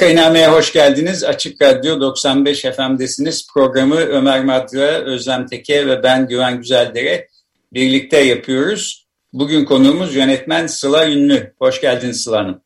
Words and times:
Vakainame'ye 0.00 0.48
hoş 0.48 0.72
geldiniz. 0.72 1.24
Açık 1.24 1.62
Radyo 1.62 2.00
95 2.00 2.62
FM'desiniz. 2.62 3.48
Programı 3.54 3.94
Ömer 3.94 4.44
Madra, 4.44 4.86
Özlem 4.86 5.46
Teke 5.46 5.86
ve 5.86 6.02
ben 6.02 6.28
Güven 6.28 6.58
Güzeldere 6.58 7.28
birlikte 7.72 8.18
yapıyoruz. 8.18 9.06
Bugün 9.32 9.64
konuğumuz 9.64 10.16
yönetmen 10.16 10.66
Sıla 10.66 11.10
Ünlü. 11.10 11.54
Hoş 11.58 11.80
geldiniz 11.80 12.24
Sıla 12.24 12.38
Hanım. 12.38 12.60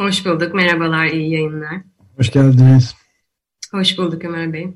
Hoş 0.00 0.26
bulduk. 0.26 0.54
Merhabalar, 0.54 1.06
iyi 1.06 1.32
yayınlar. 1.32 1.76
Hoş 2.16 2.30
geldiniz. 2.30 2.94
Hoş 3.72 3.98
bulduk 3.98 4.24
Ömer 4.24 4.52
Bey. 4.52 4.68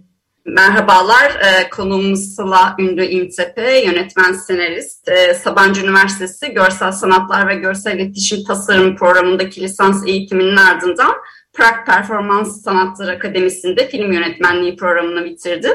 Merhabalar, 0.47 1.31
e, 1.31 1.71
konuğumuz 1.71 2.35
Sıla 2.35 2.77
Ünlü 2.79 3.07
İmtepe, 3.07 3.81
yönetmen 3.81 4.33
senarist. 4.33 5.09
E, 5.09 5.35
Sabancı 5.35 5.81
Üniversitesi 5.81 6.53
Görsel 6.55 6.93
Sanatlar 6.93 7.49
ve 7.49 7.55
Görsel 7.55 7.99
İletişim 7.99 8.45
Tasarım 8.45 8.97
programındaki 8.97 9.61
lisans 9.61 10.07
eğitiminin 10.07 10.57
ardından 10.57 11.15
Prag 11.53 11.87
Performans 11.87 12.63
Sanatları 12.63 13.11
Akademisi'nde 13.13 13.89
film 13.89 14.13
yönetmenliği 14.13 14.77
programını 14.77 15.25
bitirdi. 15.25 15.69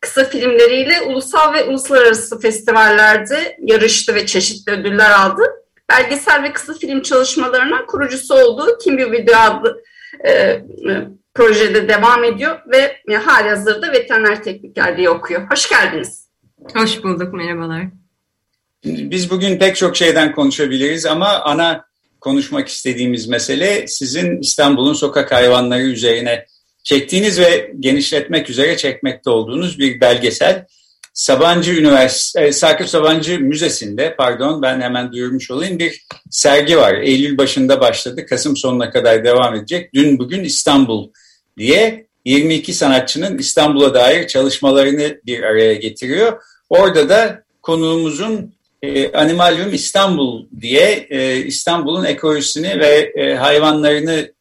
Kısa 0.00 0.24
filmleriyle 0.24 1.00
ulusal 1.00 1.54
ve 1.54 1.64
uluslararası 1.64 2.40
festivallerde 2.40 3.56
yarıştı 3.60 4.14
ve 4.14 4.26
çeşitli 4.26 4.72
ödüller 4.72 5.10
aldı. 5.10 5.42
Belgesel 5.90 6.42
ve 6.42 6.52
kısa 6.52 6.74
film 6.74 7.02
çalışmalarına 7.02 7.86
kurucusu 7.86 8.34
olduğu 8.34 8.78
Kim 8.78 8.98
Bir 8.98 9.12
Video 9.12 9.38
adlı 9.38 9.82
e, 10.24 10.30
e, 10.30 10.62
projede 11.34 11.88
devam 11.88 12.24
ediyor 12.24 12.58
ve 12.72 12.96
e, 13.08 13.14
hali 13.14 13.48
hazırda 13.48 13.92
veteriner 13.92 14.42
teknikerliği 14.42 15.10
okuyor. 15.10 15.50
Hoş 15.50 15.68
geldiniz. 15.68 16.28
Hoş 16.74 17.04
bulduk, 17.04 17.34
merhabalar. 17.34 17.82
Biz 18.84 19.30
bugün 19.30 19.58
pek 19.58 19.76
çok 19.76 19.96
şeyden 19.96 20.32
konuşabiliriz 20.32 21.06
ama 21.06 21.28
ana 21.28 21.84
konuşmak 22.22 22.68
istediğimiz 22.68 23.28
mesele 23.28 23.86
sizin 23.86 24.40
İstanbul'un 24.40 24.92
sokak 24.92 25.32
hayvanları 25.32 25.82
üzerine 25.82 26.46
çektiğiniz 26.84 27.40
ve 27.40 27.72
genişletmek 27.80 28.50
üzere 28.50 28.76
çekmekte 28.76 29.30
olduğunuz 29.30 29.78
bir 29.78 30.00
belgesel. 30.00 30.66
Sabancı 31.14 31.72
Üniversitesi, 31.72 32.58
Sakıp 32.58 32.88
Sabancı 32.88 33.40
Müzesi'nde, 33.40 34.14
pardon 34.16 34.62
ben 34.62 34.80
hemen 34.80 35.12
duyurmuş 35.12 35.50
olayım, 35.50 35.78
bir 35.78 36.02
sergi 36.30 36.78
var. 36.78 36.94
Eylül 36.94 37.38
başında 37.38 37.80
başladı, 37.80 38.26
Kasım 38.26 38.56
sonuna 38.56 38.90
kadar 38.90 39.24
devam 39.24 39.54
edecek. 39.54 39.94
Dün 39.94 40.18
bugün 40.18 40.44
İstanbul 40.44 41.10
diye 41.58 42.06
22 42.24 42.74
sanatçının 42.74 43.38
İstanbul'a 43.38 43.94
dair 43.94 44.26
çalışmalarını 44.26 45.20
bir 45.26 45.42
araya 45.42 45.74
getiriyor. 45.74 46.42
Orada 46.68 47.08
da 47.08 47.42
konuğumuzun 47.62 48.54
e, 48.82 49.12
Animalium 49.12 49.74
İstanbul 49.74 50.46
diye 50.60 51.06
e, 51.10 51.36
İstanbul'un 51.36 52.04
ekolojisini 52.04 52.80
ve 52.80 53.12
e, 53.16 53.34
hayvanlarını 53.34 54.32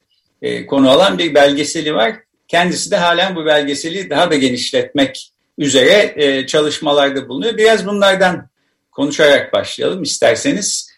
konu 0.68 0.90
alan 0.90 1.18
bir 1.18 1.34
belgeseli 1.34 1.96
var. 1.96 2.16
Kendisi 2.48 2.92
de 2.92 2.98
halen 2.98 3.36
bu 3.36 3.46
belgeseli 3.46 4.10
daha 4.10 4.32
da 4.32 4.36
genişletmek 4.36 5.32
üzere 5.58 6.46
çalışmalarda 6.48 7.30
bulunuyor. 7.30 7.58
Biraz 7.58 7.86
bunlardan 7.88 8.50
konuşarak 8.92 9.54
başlayalım 9.54 10.04
isterseniz. 10.04 10.92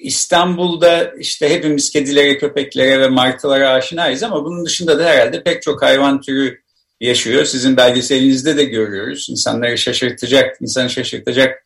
İstanbul'da 0.00 1.12
işte 1.18 1.50
hepimiz 1.50 1.90
kedilere, 1.90 2.38
köpeklere 2.38 3.00
ve 3.00 3.08
martılara 3.08 3.70
aşinayız 3.70 4.22
ama 4.22 4.44
bunun 4.44 4.66
dışında 4.66 4.98
da 4.98 5.04
herhalde 5.04 5.42
pek 5.42 5.62
çok 5.62 5.82
hayvan 5.82 6.20
türü 6.20 6.60
yaşıyor. 7.00 7.44
Sizin 7.44 7.76
belgeselinizde 7.76 8.56
de 8.56 8.64
görüyoruz. 8.64 9.26
İnsanları 9.30 9.78
şaşırtacak, 9.78 10.56
insanı 10.60 10.90
şaşırtacak 10.90 11.64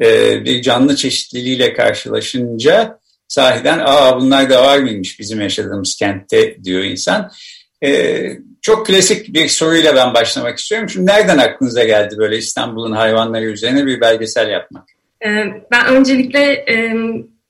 e, 0.00 0.44
bir 0.44 0.62
canlı 0.62 0.96
çeşitliliğiyle 0.96 1.72
karşılaşınca 1.72 2.98
sahiden 3.28 3.80
aa 3.84 4.20
bunlar 4.20 4.50
da 4.50 4.62
var 4.64 4.78
mıymış 4.78 5.20
bizim 5.20 5.40
yaşadığımız 5.40 5.96
kentte 5.96 6.64
diyor 6.64 6.84
insan. 6.84 7.30
E, 7.84 8.22
çok 8.62 8.86
klasik 8.86 9.34
bir 9.34 9.48
soruyla 9.48 9.96
ben 9.96 10.14
başlamak 10.14 10.58
istiyorum. 10.58 10.88
Şimdi 10.88 11.06
nereden 11.06 11.38
aklınıza 11.38 11.84
geldi 11.84 12.14
böyle 12.18 12.38
İstanbul'un 12.38 12.92
hayvanları 12.92 13.44
üzerine 13.44 13.86
bir 13.86 14.00
belgesel 14.00 14.48
yapmak? 14.48 14.84
Ee, 15.26 15.44
ben 15.70 15.86
öncelikle 15.86 16.64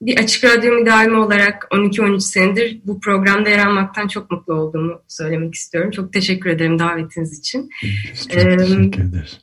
bir 0.02 0.18
açık 0.18 0.44
radyo 0.44 0.72
müdavimi 0.72 1.18
olarak 1.18 1.68
12-13 1.70 2.20
senedir 2.20 2.80
bu 2.84 3.00
programda 3.00 3.48
yer 3.48 3.66
almaktan 3.66 4.08
çok 4.08 4.30
mutlu 4.30 4.54
olduğumu 4.54 5.02
söylemek 5.08 5.54
istiyorum. 5.54 5.90
Çok 5.90 6.12
teşekkür 6.12 6.50
ederim 6.50 6.78
davetiniz 6.78 7.38
için. 7.38 7.70
Çok 8.22 8.30
teşekkür 8.30 9.02
ederiz. 9.02 9.40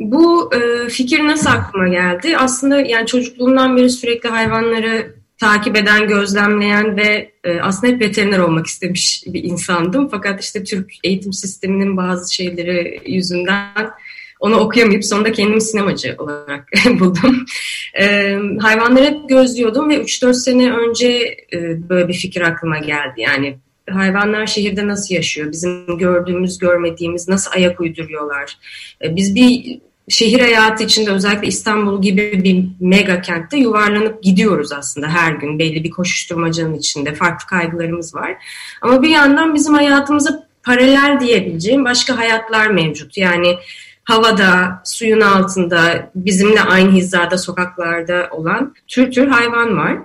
Bu 0.00 0.50
e, 0.54 0.88
fikir 0.88 1.26
nasıl 1.26 1.50
aklıma 1.50 1.88
geldi? 1.88 2.36
Aslında 2.36 2.80
yani 2.80 3.06
çocukluğumdan 3.06 3.76
beri 3.76 3.90
sürekli 3.90 4.28
hayvanları 4.28 5.14
takip 5.38 5.76
eden, 5.76 6.08
gözlemleyen 6.08 6.96
ve 6.96 7.32
e, 7.44 7.60
aslında 7.60 7.92
hep 7.92 8.00
veteriner 8.00 8.38
olmak 8.38 8.66
istemiş 8.66 9.24
bir 9.26 9.44
insandım. 9.44 10.08
Fakat 10.08 10.44
işte 10.44 10.64
Türk 10.64 10.92
eğitim 11.04 11.32
sisteminin 11.32 11.96
bazı 11.96 12.34
şeyleri 12.34 13.00
yüzünden 13.06 13.90
onu 14.40 14.56
okuyamayıp 14.56 15.04
sonunda 15.04 15.32
kendimi 15.32 15.60
sinemacı 15.60 16.14
olarak 16.18 16.68
buldum. 17.00 17.44
E, 18.00 18.36
hayvanları 18.60 19.04
hep 19.04 19.28
gözlüyordum 19.28 19.88
ve 19.90 19.96
3-4 19.96 20.34
sene 20.34 20.72
önce 20.72 21.36
e, 21.52 21.88
böyle 21.88 22.08
bir 22.08 22.14
fikir 22.14 22.40
aklıma 22.40 22.78
geldi. 22.78 23.14
Yani 23.16 23.58
hayvanlar 23.90 24.46
şehirde 24.46 24.86
nasıl 24.86 25.14
yaşıyor? 25.14 25.52
Bizim 25.52 25.98
gördüğümüz, 25.98 26.58
görmediğimiz 26.58 27.28
nasıl 27.28 27.50
ayak 27.50 27.80
uyduruyorlar? 27.80 28.58
E, 29.04 29.16
biz 29.16 29.34
bir 29.34 29.80
şehir 30.08 30.40
hayatı 30.40 30.84
içinde 30.84 31.10
özellikle 31.10 31.46
İstanbul 31.46 32.02
gibi 32.02 32.44
bir 32.44 32.64
mega 32.80 33.20
kentte 33.20 33.58
yuvarlanıp 33.58 34.22
gidiyoruz 34.22 34.72
aslında 34.72 35.08
her 35.08 35.32
gün 35.32 35.58
belli 35.58 35.84
bir 35.84 35.90
koşuşturmacanın 35.90 36.74
içinde 36.74 37.14
farklı 37.14 37.46
kaygılarımız 37.46 38.14
var. 38.14 38.36
Ama 38.82 39.02
bir 39.02 39.08
yandan 39.08 39.54
bizim 39.54 39.74
hayatımıza 39.74 40.46
paralel 40.62 41.20
diyebileceğim 41.20 41.84
başka 41.84 42.18
hayatlar 42.18 42.66
mevcut. 42.66 43.16
Yani 43.16 43.56
havada, 44.04 44.82
suyun 44.84 45.20
altında, 45.20 46.10
bizimle 46.14 46.60
aynı 46.60 46.90
hizada 46.90 47.38
sokaklarda 47.38 48.28
olan 48.30 48.74
tür 48.88 49.10
tür 49.10 49.28
hayvan 49.28 49.76
var. 49.76 49.98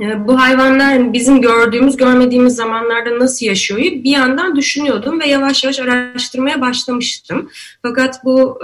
Ee, 0.00 0.26
bu 0.26 0.40
hayvanlar 0.40 1.12
bizim 1.12 1.40
gördüğümüz, 1.40 1.96
görmediğimiz 1.96 2.56
zamanlarda 2.56 3.18
nasıl 3.18 3.46
yaşıyor 3.46 3.80
bir 3.80 4.10
yandan 4.10 4.56
düşünüyordum 4.56 5.20
ve 5.20 5.26
yavaş 5.26 5.64
yavaş 5.64 5.80
araştırmaya 5.80 6.60
başlamıştım. 6.60 7.50
Fakat 7.82 8.24
bu 8.24 8.58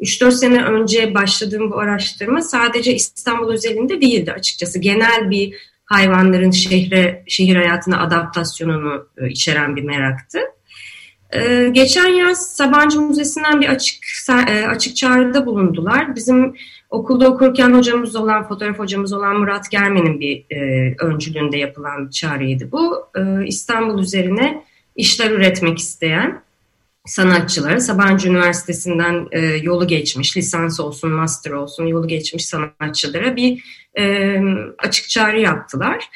3-4 0.00 0.28
e, 0.28 0.30
sene 0.30 0.64
önce 0.64 1.14
başladığım 1.14 1.70
bu 1.70 1.78
araştırma 1.78 2.42
sadece 2.42 2.94
İstanbul 2.94 3.52
özelinde 3.52 4.00
değildi 4.00 4.32
açıkçası. 4.32 4.78
Genel 4.78 5.30
bir 5.30 5.54
hayvanların 5.84 6.50
şehre, 6.50 7.24
şehir 7.26 7.56
hayatına 7.56 8.00
adaptasyonunu 8.00 9.06
e, 9.18 9.28
içeren 9.28 9.76
bir 9.76 9.82
meraktı. 9.82 10.38
Ee, 11.34 11.68
geçen 11.72 12.08
yaz 12.08 12.56
Sabancı 12.56 13.00
Müzesi'nden 13.00 13.60
bir 13.60 13.68
açık 13.68 14.04
e, 14.48 14.66
açık 14.66 14.96
çağrıda 14.96 15.46
bulundular. 15.46 16.16
Bizim 16.16 16.54
okulda 16.94 17.28
okurken 17.28 17.74
hocamız 17.74 18.16
olan, 18.16 18.48
fotoğraf 18.48 18.78
hocamız 18.78 19.12
olan 19.12 19.36
Murat 19.36 19.70
Germen'in 19.70 20.20
bir 20.20 20.44
e, 20.50 20.94
öncülüğünde 21.00 21.58
yapılan 21.58 22.06
bir 22.06 22.10
çağrıydı 22.10 22.72
bu. 22.72 23.06
E, 23.16 23.46
İstanbul 23.46 24.02
üzerine 24.02 24.64
işler 24.96 25.30
üretmek 25.30 25.78
isteyen 25.78 26.42
sanatçılara, 27.06 27.80
Sabancı 27.80 28.28
Üniversitesi'nden 28.28 29.26
e, 29.32 29.40
yolu 29.40 29.86
geçmiş, 29.86 30.36
lisans 30.36 30.80
olsun, 30.80 31.10
master 31.10 31.50
olsun, 31.50 31.86
yolu 31.86 32.08
geçmiş 32.08 32.46
sanatçılara 32.46 33.36
bir 33.36 33.64
e, 33.98 34.36
açık 34.78 35.08
çağrı 35.08 35.40
yaptılar. 35.40 36.08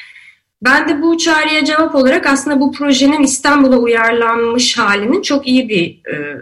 Ben 0.62 0.88
de 0.88 1.02
bu 1.02 1.18
çağrıya 1.18 1.64
cevap 1.64 1.94
olarak 1.94 2.26
aslında 2.26 2.60
bu 2.60 2.72
projenin 2.72 3.22
İstanbul'a 3.22 3.76
uyarlanmış 3.76 4.78
halinin 4.78 5.22
çok 5.22 5.46
iyi 5.46 5.68
bir 5.68 6.12
e, 6.12 6.36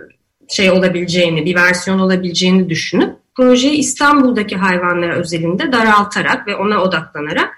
şey 0.49 0.71
olabileceğini, 0.71 1.45
bir 1.45 1.55
versiyon 1.55 1.99
olabileceğini 1.99 2.69
düşünüp 2.69 3.26
projeyi 3.37 3.77
İstanbul'daki 3.77 4.57
hayvanlara 4.57 5.15
özelinde 5.15 5.73
daraltarak 5.73 6.47
ve 6.47 6.57
ona 6.57 6.83
odaklanarak 6.83 7.55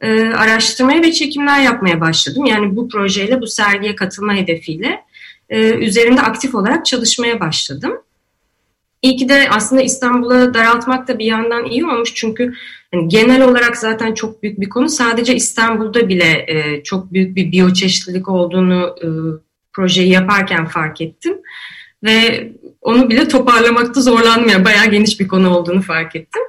e, 0.00 0.26
araştırmaya 0.26 1.02
ve 1.02 1.12
çekimler 1.12 1.60
yapmaya 1.60 2.00
başladım. 2.00 2.44
Yani 2.44 2.76
bu 2.76 2.88
projeyle, 2.88 3.40
bu 3.40 3.46
sergiye 3.46 3.96
katılma 3.96 4.34
hedefiyle 4.34 5.04
e, 5.48 5.70
üzerinde 5.70 6.20
aktif 6.20 6.54
olarak 6.54 6.86
çalışmaya 6.86 7.40
başladım. 7.40 7.92
İyi 9.02 9.16
ki 9.16 9.28
de 9.28 9.48
aslında 9.50 9.82
İstanbul'a 9.82 10.54
daraltmak 10.54 11.08
da 11.08 11.18
bir 11.18 11.24
yandan 11.24 11.64
iyi 11.64 11.86
olmuş 11.86 12.14
çünkü 12.14 12.54
yani 12.92 13.08
genel 13.08 13.42
olarak 13.42 13.76
zaten 13.76 14.14
çok 14.14 14.42
büyük 14.42 14.60
bir 14.60 14.68
konu. 14.68 14.88
Sadece 14.88 15.34
İstanbul'da 15.34 16.08
bile 16.08 16.44
e, 16.48 16.82
çok 16.82 17.12
büyük 17.12 17.36
bir 17.36 17.52
biyoçeşitlilik 17.52 18.28
olduğunu 18.28 18.96
e, 19.02 19.06
projeyi 19.72 20.10
yaparken 20.10 20.66
fark 20.66 21.00
ettim. 21.00 21.38
Ve 22.04 22.48
onu 22.86 23.10
bile 23.10 23.28
toparlamakta 23.28 24.00
zorlandım. 24.00 24.48
Yani 24.48 24.64
bayağı 24.64 24.86
geniş 24.86 25.20
bir 25.20 25.28
konu 25.28 25.56
olduğunu 25.56 25.82
fark 25.82 26.16
ettim. 26.16 26.42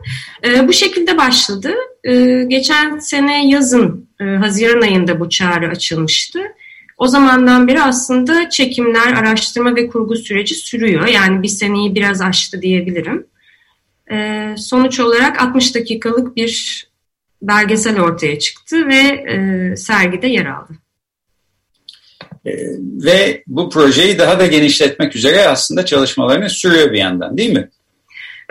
E, 0.43 0.67
bu 0.67 0.73
şekilde 0.73 1.17
başladı. 1.17 1.73
E, 2.03 2.43
geçen 2.47 2.99
sene 2.99 3.49
yazın, 3.49 4.09
e, 4.21 4.23
Haziran 4.23 4.81
ayında 4.81 5.19
bu 5.19 5.29
çağrı 5.29 5.67
açılmıştı. 5.69 6.39
O 6.97 7.07
zamandan 7.07 7.67
beri 7.67 7.81
aslında 7.81 8.49
çekimler, 8.49 9.13
araştırma 9.13 9.75
ve 9.75 9.87
kurgu 9.87 10.15
süreci 10.15 10.55
sürüyor. 10.55 11.07
Yani 11.07 11.43
bir 11.43 11.47
seneyi 11.47 11.95
biraz 11.95 12.21
aştı 12.21 12.61
diyebilirim. 12.61 13.27
E, 14.11 14.47
sonuç 14.57 14.99
olarak 14.99 15.41
60 15.41 15.75
dakikalık 15.75 16.35
bir 16.35 16.87
belgesel 17.41 17.99
ortaya 17.99 18.39
çıktı 18.39 18.87
ve 18.87 18.97
e, 19.31 19.75
sergide 19.75 20.27
yer 20.27 20.45
aldı. 20.45 20.73
E, 22.45 22.51
ve 22.79 23.43
bu 23.47 23.69
projeyi 23.69 24.19
daha 24.19 24.39
da 24.39 24.45
genişletmek 24.45 25.15
üzere 25.15 25.47
aslında 25.47 25.85
çalışmalarını 25.85 26.49
sürüyor 26.49 26.91
bir 26.91 26.97
yandan 26.97 27.37
değil 27.37 27.53
mi? 27.53 27.69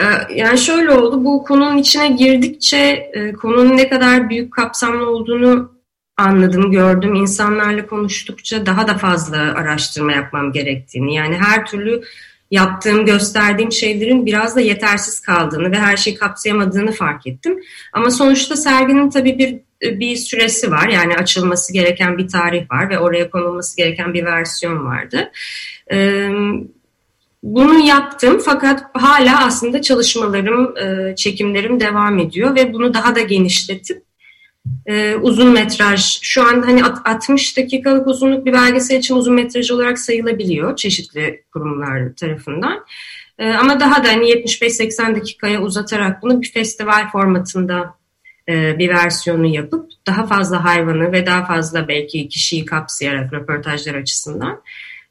E, 0.00 0.05
yani 0.35 0.59
şöyle 0.59 0.91
oldu, 0.91 1.25
bu 1.25 1.44
konunun 1.44 1.79
içine 1.79 2.09
girdikçe 2.09 3.11
e, 3.12 3.33
konunun 3.33 3.77
ne 3.77 3.88
kadar 3.88 4.31
büyük 4.31 4.53
kapsamlı 4.53 5.11
olduğunu 5.11 5.73
anladım, 6.17 6.71
gördüm. 6.71 7.15
İnsanlarla 7.15 7.87
konuştukça 7.87 8.67
daha 8.67 8.88
da 8.88 8.99
fazla 8.99 9.37
araştırma 9.37 10.12
yapmam 10.12 10.53
gerektiğini. 10.53 11.15
Yani 11.15 11.37
her 11.37 11.67
türlü 11.67 12.03
yaptığım, 12.50 13.06
gösterdiğim 13.06 13.73
şeylerin 13.73 14.27
biraz 14.27 14.56
da 14.56 14.61
yetersiz 14.61 15.21
kaldığını 15.21 15.73
ve 15.73 15.79
her 15.79 15.97
şeyi 15.97 16.17
kapsayamadığını 16.17 16.93
fark 16.93 17.27
ettim. 17.27 17.61
Ama 17.93 18.11
sonuçta 18.11 18.56
serginin 18.56 19.11
tabii 19.11 19.38
bir 19.38 19.65
bir 19.82 20.17
süresi 20.17 20.70
var. 20.70 20.88
Yani 20.88 21.17
açılması 21.17 21.73
gereken 21.73 22.19
bir 22.19 22.28
tarih 22.28 22.70
var 22.70 22.90
ve 22.90 22.99
oraya 22.99 23.31
konulması 23.31 23.76
gereken 23.76 24.14
bir 24.14 24.25
versiyon 24.25 24.87
vardı. 24.87 25.31
Bunu 27.43 27.87
yaptım 27.87 28.40
fakat 28.44 28.84
hala 28.93 29.46
aslında 29.46 29.82
çalışmalarım, 29.82 30.75
çekimlerim 31.14 31.81
devam 31.81 32.19
ediyor 32.19 32.55
ve 32.55 32.73
bunu 32.73 32.94
daha 32.94 33.14
da 33.17 33.20
genişletip 33.20 34.06
e, 34.87 35.14
uzun 35.14 35.52
metraj 35.52 36.19
şu 36.23 36.43
an 36.43 36.62
hani 36.62 36.84
60 36.84 37.56
dakikalık 37.56 38.06
uzunluk 38.06 38.46
bir 38.46 38.52
belgesel 38.52 38.99
için 38.99 39.14
uzun 39.14 39.34
metraj 39.34 39.70
olarak 39.70 39.99
sayılabiliyor 39.99 40.76
çeşitli 40.76 41.44
kurumlar 41.52 42.14
tarafından. 42.14 42.84
E, 43.38 43.49
ama 43.52 43.81
daha 43.81 44.05
da 44.05 44.08
hani 44.08 44.31
75-80 44.31 45.17
dakikaya 45.17 45.62
uzatarak 45.62 46.23
bunu 46.23 46.43
bir 46.43 46.52
festival 46.52 47.11
formatında 47.11 47.78
e, 47.81 48.06
bir 48.48 48.88
versiyonu 48.88 49.46
yapıp 49.46 49.90
daha 50.06 50.26
fazla 50.26 50.64
hayvanı 50.64 51.12
ve 51.12 51.26
daha 51.26 51.46
fazla 51.46 51.88
belki 51.88 52.28
kişiyi 52.28 52.64
kapsayarak 52.64 53.32
röportajlar 53.32 53.94
açısından 53.94 54.62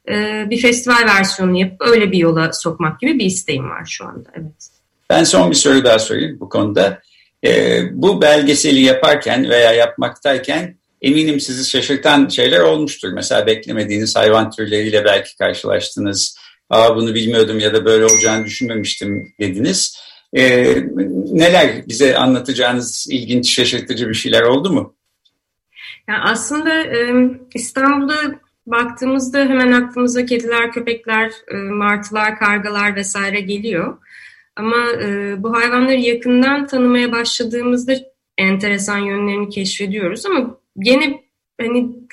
e, 0.08 0.44
bir 0.50 0.60
festival 0.60 1.06
versiyonu 1.06 1.58
yapıp 1.58 1.88
öyle 1.88 2.12
bir 2.12 2.18
yola 2.18 2.52
sokmak 2.52 3.00
gibi 3.00 3.18
bir 3.18 3.24
isteğim 3.24 3.70
var 3.70 3.84
şu 3.86 4.04
anda. 4.04 4.28
Evet. 4.34 4.68
Ben 5.10 5.24
son 5.24 5.50
bir 5.50 5.56
soru 5.56 5.84
daha 5.84 5.98
sorayım 5.98 6.40
bu 6.40 6.48
konuda. 6.48 7.02
E, 7.44 7.82
bu 7.92 8.22
belgeseli 8.22 8.80
yaparken 8.80 9.50
veya 9.50 9.72
yapmaktayken 9.72 10.76
eminim 11.02 11.40
sizi 11.40 11.70
şaşırtan 11.70 12.28
şeyler 12.28 12.60
olmuştur. 12.60 13.12
Mesela 13.12 13.46
beklemediğiniz 13.46 14.16
hayvan 14.16 14.50
türleriyle 14.50 15.04
belki 15.04 15.36
karşılaştınız. 15.36 16.38
Aa 16.70 16.96
bunu 16.96 17.14
bilmiyordum 17.14 17.58
ya 17.58 17.74
da 17.74 17.84
böyle 17.84 18.04
olacağını 18.04 18.44
düşünmemiştim 18.44 19.34
dediniz. 19.40 19.98
E, 20.36 20.74
neler 21.32 21.88
bize 21.88 22.16
anlatacağınız 22.16 23.06
ilginç, 23.10 23.54
şaşırtıcı 23.54 24.08
bir 24.08 24.14
şeyler 24.14 24.42
oldu 24.42 24.72
mu? 24.72 24.94
Yani 26.08 26.22
aslında 26.22 26.82
e, 26.82 27.30
İstanbul'da 27.54 28.14
baktığımızda 28.66 29.38
hemen 29.38 29.72
aklımıza 29.72 30.26
kediler, 30.26 30.72
köpekler, 30.72 31.32
e, 31.48 31.56
martılar, 31.56 32.38
kargalar 32.38 32.96
vesaire 32.96 33.40
geliyor. 33.40 33.98
Ama 34.56 34.76
e, 35.02 35.34
bu 35.42 35.56
hayvanları 35.56 36.00
yakından 36.00 36.66
tanımaya 36.66 37.12
başladığımızda 37.12 37.92
enteresan 38.38 38.98
yönlerini 38.98 39.48
keşfediyoruz 39.48 40.26
ama 40.26 40.58
gene 40.78 41.22
hani 41.60 42.05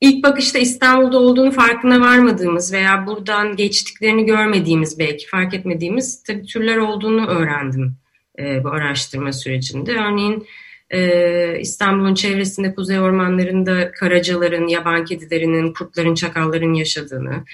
ilk 0.00 0.24
bakışta 0.24 0.58
İstanbul'da 0.58 1.18
olduğunu 1.18 1.50
farkına 1.50 2.00
varmadığımız 2.00 2.72
veya 2.72 3.06
buradan 3.06 3.56
geçtiklerini 3.56 4.26
görmediğimiz 4.26 4.98
belki 4.98 5.26
fark 5.26 5.54
etmediğimiz 5.54 6.22
tabii 6.22 6.46
türler 6.46 6.76
olduğunu 6.76 7.26
öğrendim 7.26 7.96
e, 8.38 8.64
bu 8.64 8.68
araştırma 8.68 9.32
sürecinde. 9.32 9.92
Örneğin 9.92 10.46
e, 10.90 11.60
İstanbul'un 11.60 12.14
çevresinde 12.14 12.74
kuzey 12.74 13.00
ormanlarında 13.00 13.92
karacaların, 13.92 14.66
yaban 14.66 15.04
kedilerinin, 15.04 15.72
kurtların, 15.72 16.14
çakalların 16.14 16.74
yaşadığını, 16.74 17.44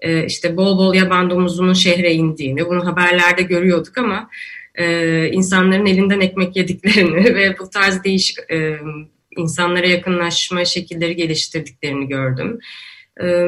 e, 0.00 0.26
işte 0.26 0.56
bol 0.56 0.78
bol 0.78 0.94
yaban 0.94 1.30
domuzunun 1.30 1.72
şehre 1.72 2.12
indiğini, 2.12 2.66
bunu 2.66 2.86
haberlerde 2.86 3.42
görüyorduk 3.42 3.98
ama 3.98 4.30
e, 4.74 5.26
insanların 5.28 5.86
elinden 5.86 6.20
ekmek 6.20 6.56
yediklerini 6.56 7.24
ve 7.34 7.58
bu 7.58 7.70
tarz 7.70 8.04
değişik 8.04 8.38
e, 8.50 8.78
insanlara 9.36 9.86
yakınlaşma 9.86 10.64
şekilleri 10.64 11.16
geliştirdiklerini 11.16 12.08
gördüm. 12.08 12.58
E, 13.22 13.46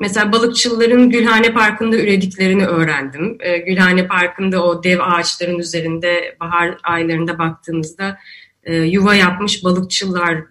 mesela 0.00 0.32
balıkçıların 0.32 1.10
Gülhane 1.10 1.52
Parkı'nda 1.52 1.96
ürediklerini 1.96 2.66
öğrendim. 2.66 3.36
E, 3.40 3.58
Gülhane 3.58 4.06
Parkı'nda 4.06 4.64
o 4.64 4.84
dev 4.84 4.98
ağaçların 5.00 5.58
üzerinde 5.58 6.36
bahar 6.40 6.78
aylarında 6.82 7.38
baktığımızda 7.38 8.18
e, 8.64 8.76
yuva 8.76 9.14
yapmış 9.14 9.64
balıkçılar 9.64 10.44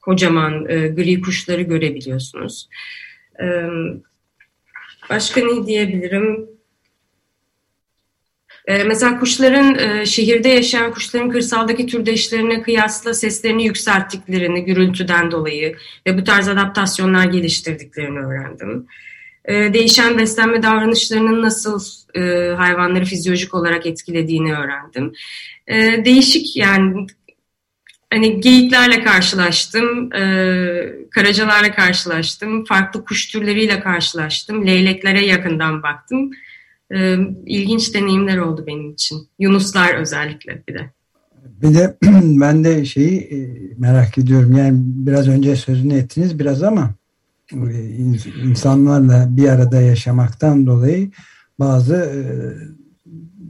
kocaman 0.00 0.68
e, 0.68 0.88
gri 0.88 1.20
kuşları 1.20 1.62
görebiliyorsunuz. 1.62 2.68
E, 3.40 3.44
Başka 5.10 5.40
ne 5.40 5.66
diyebilirim? 5.66 6.48
Ee, 8.68 8.84
mesela 8.84 9.18
kuşların, 9.18 9.78
e, 9.78 10.06
şehirde 10.06 10.48
yaşayan 10.48 10.92
kuşların 10.92 11.30
kırsaldaki 11.30 11.86
türdeşlerine 11.86 12.62
kıyasla 12.62 13.14
seslerini 13.14 13.64
yükselttiklerini 13.64 14.64
gürültüden 14.64 15.30
dolayı 15.30 15.76
ve 16.06 16.18
bu 16.18 16.24
tarz 16.24 16.48
adaptasyonlar 16.48 17.24
geliştirdiklerini 17.24 18.18
öğrendim. 18.18 18.86
Ee, 19.44 19.74
değişen 19.74 20.18
beslenme 20.18 20.62
davranışlarının 20.62 21.42
nasıl 21.42 21.80
e, 22.14 22.20
hayvanları 22.56 23.04
fizyolojik 23.04 23.54
olarak 23.54 23.86
etkilediğini 23.86 24.54
öğrendim. 24.56 25.12
Ee, 25.66 26.04
değişik 26.04 26.56
yani 26.56 27.06
hani 28.12 28.40
geyiklerle 28.40 29.04
karşılaştım, 29.04 30.12
e, 30.12 30.22
karacalarla 31.10 31.72
karşılaştım, 31.72 32.64
farklı 32.64 33.04
kuş 33.04 33.28
türleriyle 33.28 33.80
karşılaştım, 33.80 34.66
leyleklere 34.66 35.26
yakından 35.26 35.82
baktım. 35.82 36.30
E, 36.94 37.16
ilginç 37.46 37.94
deneyimler 37.94 38.38
oldu 38.38 38.64
benim 38.66 38.92
için. 38.92 39.18
Yunuslar 39.38 39.94
özellikle 39.94 40.62
bir 40.68 40.74
de. 40.74 40.90
Bir 41.62 41.74
de 41.74 41.96
ben 42.22 42.64
de 42.64 42.84
şeyi 42.84 43.20
e, 43.20 43.38
merak 43.78 44.18
ediyorum. 44.18 44.56
Yani 44.56 44.78
biraz 44.80 45.28
önce 45.28 45.56
sözünü 45.56 45.94
ettiniz 45.94 46.38
biraz 46.38 46.62
ama 46.62 46.94
e, 47.52 47.96
insanlarla 48.44 49.26
bir 49.30 49.48
arada 49.48 49.80
yaşamaktan 49.80 50.66
dolayı 50.66 51.10
bazı 51.58 51.94
e, 51.94 52.20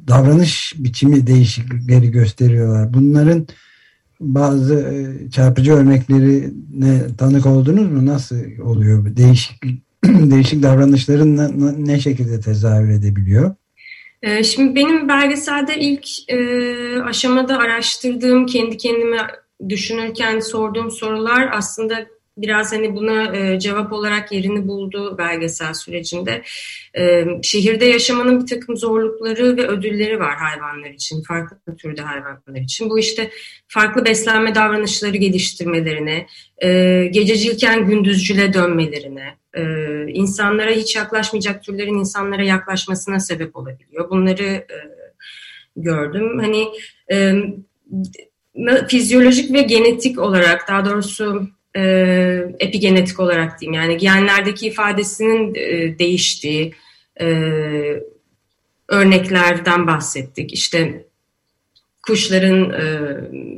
davranış 0.08 0.74
biçimi 0.78 1.26
değişiklikleri 1.26 2.10
gösteriyorlar. 2.10 2.94
Bunların 2.94 3.46
bazı 4.20 5.12
çarpıcı 5.32 5.72
örneklerine 5.72 7.16
tanık 7.18 7.46
oldunuz 7.46 7.92
mu? 7.92 8.06
Nasıl 8.06 8.36
oluyor? 8.62 9.16
Değişik 9.16 9.64
değişik 10.30 10.62
davranışların 10.62 11.36
ne, 11.36 11.92
ne 11.94 12.00
şekilde 12.00 12.40
tezahür 12.40 12.90
edebiliyor? 12.90 13.54
E, 14.22 14.44
şimdi 14.44 14.74
benim 14.74 15.08
belgeselde 15.08 15.76
ilk 15.76 16.30
e, 16.30 16.38
aşamada 17.02 17.58
araştırdığım, 17.58 18.46
kendi 18.46 18.76
kendime 18.76 19.26
düşünürken 19.68 20.40
sorduğum 20.40 20.90
sorular 20.90 21.48
aslında 21.52 22.06
biraz 22.36 22.72
hani 22.72 22.96
buna 22.96 23.36
e, 23.36 23.60
cevap 23.60 23.92
olarak 23.92 24.32
yerini 24.32 24.68
buldu 24.68 25.18
belgesel 25.18 25.74
sürecinde. 25.74 26.42
E, 26.98 27.24
şehirde 27.42 27.84
yaşamanın 27.84 28.40
bir 28.40 28.46
takım 28.46 28.76
zorlukları 28.76 29.56
ve 29.56 29.66
ödülleri 29.66 30.20
var 30.20 30.36
hayvanlar 30.36 30.90
için, 30.90 31.22
farklı 31.22 31.76
türde 31.76 32.02
hayvanlar 32.02 32.60
için. 32.60 32.90
Bu 32.90 32.98
işte 32.98 33.30
farklı 33.68 34.04
beslenme 34.04 34.54
davranışları 34.54 35.16
geliştirmelerine, 35.16 36.26
gececilken 37.10 37.86
gündüzcüle 37.86 38.52
dönmelerine, 38.52 39.34
e, 39.58 39.62
insanlara 40.12 40.70
hiç 40.70 40.96
yaklaşmayacak 40.96 41.62
türlerin 41.62 41.98
insanlara 41.98 42.44
yaklaşmasına 42.44 43.20
sebep 43.20 43.56
olabiliyor. 43.56 44.10
Bunları 44.10 44.44
e, 44.44 44.78
gördüm. 45.76 46.38
Hani 46.38 46.68
e, 47.12 47.34
fizyolojik 48.88 49.52
ve 49.52 49.62
genetik 49.62 50.18
olarak 50.18 50.68
daha 50.68 50.84
doğrusu 50.84 51.48
e, 51.76 51.82
epigenetik 52.58 53.20
olarak 53.20 53.60
diyeyim 53.60 53.80
yani 53.80 53.96
genlerdeki 53.96 54.66
ifadesinin 54.66 55.54
e, 55.54 55.98
değiştiği 55.98 56.74
e, 57.20 57.26
örneklerden 58.88 59.86
bahsettik. 59.86 60.52
İşte 60.52 61.07
kuşların 62.08 62.70
e, 62.70 62.84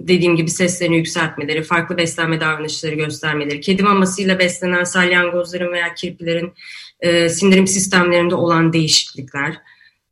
dediğim 0.08 0.36
gibi 0.36 0.50
seslerini 0.50 0.96
yükseltmeleri, 0.96 1.62
farklı 1.62 1.96
beslenme 1.96 2.40
davranışları 2.40 2.94
göstermeleri, 2.94 3.60
kedi 3.60 3.82
mamasıyla 3.82 4.38
beslenen 4.38 4.84
salyangozların 4.84 5.72
veya 5.72 5.94
kirpilerin 5.94 6.52
e, 7.00 7.28
sindirim 7.28 7.66
sistemlerinde 7.66 8.34
olan 8.34 8.72
değişiklikler 8.72 9.56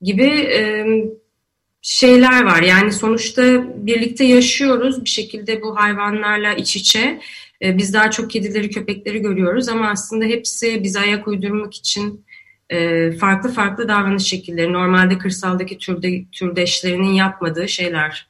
gibi 0.03 0.27
e, 0.27 0.87
şeyler 1.83 2.45
var. 2.45 2.63
Yani 2.63 2.93
sonuçta 2.93 3.43
birlikte 3.87 4.25
yaşıyoruz 4.25 5.05
bir 5.05 5.11
şekilde 5.11 5.63
bu 5.63 5.77
hayvanlarla 5.77 6.55
iç 6.55 6.77
içe. 6.77 7.21
Biz 7.63 7.95
daha 7.95 8.11
çok 8.11 8.31
kedileri, 8.31 8.71
köpekleri 8.71 9.19
görüyoruz 9.19 9.69
ama 9.69 9.91
aslında 9.91 10.25
hepsi 10.25 10.83
bize 10.83 11.01
ayak 11.01 11.29
uydurmak 11.29 11.75
için 11.75 12.25
farklı 13.21 13.53
farklı 13.53 13.89
davranış 13.89 14.25
şekilleri, 14.25 14.73
normalde 14.73 15.19
kırsaldaki 15.19 15.79
türde, 15.79 16.25
türdeşlerinin 16.33 17.13
yapmadığı 17.13 17.69
şeyler 17.69 18.28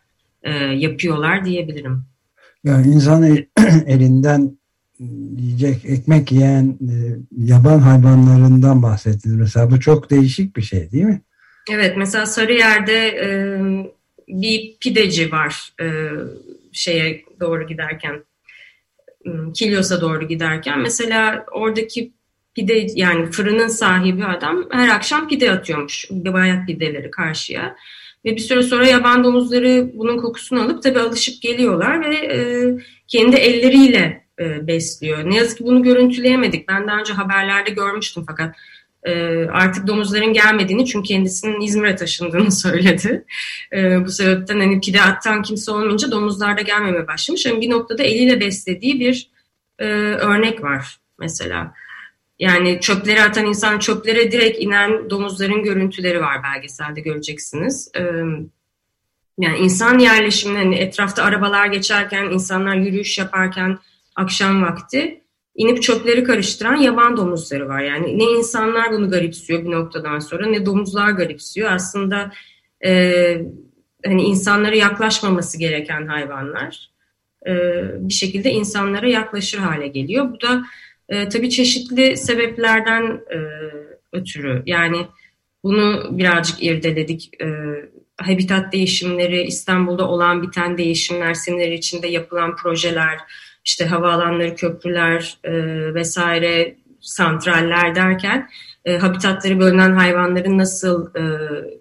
e, 0.49 0.75
yapıyorlar 0.75 1.45
diyebilirim. 1.45 2.05
Yani 2.65 2.87
insan 2.87 3.25
elinden 3.87 4.59
yiyecek 5.39 5.85
ekmek 5.85 6.33
yiyen 6.33 6.67
e, 6.67 6.95
yaban 7.39 7.79
hayvanlarından 7.79 8.83
bahsettiniz. 8.83 9.37
Mesela 9.37 9.71
bu 9.71 9.81
çok 9.81 10.11
değişik 10.11 10.57
bir 10.57 10.63
şey 10.63 10.93
değil 10.93 11.05
mi? 11.05 11.23
Evet 11.71 11.97
mesela 11.97 12.27
Sarıyer'de 12.27 13.09
e, 13.09 13.29
bir 14.29 14.77
pideci 14.81 15.33
var 15.33 15.73
e, 15.81 15.87
şeye 16.73 17.25
doğru 17.41 17.67
giderken 17.67 18.25
Kilyos'a 19.55 20.01
doğru 20.01 20.29
giderken 20.29 20.79
mesela 20.79 21.45
oradaki 21.53 22.13
pide 22.55 22.87
yani 22.95 23.31
fırının 23.31 23.69
sahibi 23.69 24.25
adam 24.25 24.69
her 24.71 24.89
akşam 24.89 25.29
pide 25.29 25.53
atıyormuş 25.53 26.07
bayat 26.11 26.67
pideleri 26.67 27.11
karşıya. 27.11 27.77
Ve 28.25 28.33
bir 28.33 28.41
süre 28.41 28.63
sonra 28.63 28.87
yaban 28.87 29.25
domuzları 29.25 29.91
bunun 29.95 30.19
kokusunu 30.19 30.63
alıp 30.63 30.83
tabii 30.83 30.99
alışıp 30.99 31.43
geliyorlar 31.43 32.11
ve 32.11 32.15
e, 32.15 32.39
kendi 33.07 33.37
elleriyle 33.37 34.25
e, 34.41 34.67
besliyor. 34.67 35.31
Ne 35.31 35.37
yazık 35.37 35.59
ki 35.59 35.65
bunu 35.65 35.83
görüntüleyemedik. 35.83 36.69
Ben 36.69 36.89
daha 36.89 36.99
önce 37.01 37.13
haberlerde 37.13 37.71
görmüştüm 37.71 38.25
fakat 38.27 38.55
e, 39.03 39.45
artık 39.47 39.87
domuzların 39.87 40.33
gelmediğini 40.33 40.87
çünkü 40.87 41.09
kendisinin 41.09 41.61
İzmir'e 41.61 41.97
taşındığını 41.97 42.53
söyledi. 42.53 43.25
E, 43.73 44.05
bu 44.05 44.11
sebepten 44.11 44.61
hani 44.61 44.81
pide 44.81 45.03
attan 45.03 45.43
kimse 45.43 45.71
olmayınca 45.71 46.11
domuzlar 46.11 46.59
da 46.59 46.63
gelmemeye 46.63 47.07
başlamış. 47.07 47.47
Yani 47.47 47.61
bir 47.61 47.71
noktada 47.71 48.03
eliyle 48.03 48.41
beslediği 48.41 49.01
bir 49.01 49.31
e, 49.79 49.85
örnek 50.15 50.63
var 50.63 50.99
mesela. 51.19 51.75
Yani 52.39 52.81
çöpleri 52.81 53.23
atan 53.23 53.47
insan 53.47 53.79
çöplere 53.79 54.33
direkt 54.33 54.63
inen 54.63 55.11
domuzların 55.11 55.63
görüntüleri 55.63 56.21
var 56.21 56.43
belgeselde 56.43 57.01
göreceksiniz. 57.01 57.91
Ee, 57.97 58.03
yani 59.39 59.59
insan 59.59 59.99
yerleşiminin 59.99 60.59
hani 60.59 60.77
etrafta 60.77 61.23
arabalar 61.23 61.67
geçerken, 61.67 62.25
insanlar 62.25 62.77
yürüyüş 62.77 63.19
yaparken 63.19 63.79
akşam 64.17 64.63
vakti 64.63 65.23
inip 65.59 65.83
çöpleri 65.83 66.25
karıştıran 66.25 66.77
yaban 66.77 67.17
domuzları 67.17 67.69
var. 67.69 67.81
Yani 67.81 68.19
ne 68.19 68.25
insanlar 68.25 68.93
bunu 68.93 69.11
garipsiyor 69.11 69.65
bir 69.65 69.71
noktadan 69.71 70.19
sonra 70.19 70.47
ne 70.47 70.67
domuzlar 70.67 71.11
garipsiyor. 71.11 71.73
Aslında 71.73 72.33
e, 72.85 73.43
hani 74.05 74.23
insanlara 74.23 74.77
yaklaşmaması 74.77 75.59
gereken 75.59 76.07
hayvanlar 76.07 76.91
e, 77.47 77.53
bir 78.09 78.15
şekilde 78.15 78.51
insanlara 78.51 79.09
yaklaşır 79.09 79.59
hale 79.59 79.89
geliyor. 79.89 80.33
Bu 80.33 80.41
da 80.41 80.65
e, 81.09 81.29
tabii 81.29 81.51
çeşitli 81.51 82.17
sebeplerden 82.17 83.21
e, 83.31 83.39
ötürü 84.13 84.63
yani 84.67 85.07
bunu 85.65 86.19
birazcık 86.19 86.63
irdeledik. 86.63 87.43
E, 87.43 87.47
habitat 88.17 88.73
değişimleri, 88.73 89.43
İstanbul'da 89.43 90.09
olan 90.09 90.43
biten 90.43 90.79
değişimler, 90.79 91.35
sinirler 91.35 91.73
içinde 91.73 92.09
yapılan 92.09 92.57
projeler, 92.57 93.19
işte 93.65 93.87
havaalanları, 93.87 94.55
köprüler 94.55 95.39
e, 95.45 95.53
vesaire, 95.95 96.77
santraller 97.01 97.95
derken 97.95 98.49
e, 98.85 98.99
habitatları 98.99 99.61
bölünen 99.61 99.93
hayvanların 99.93 100.59
nasıl 100.59 101.15
e, 101.15 101.23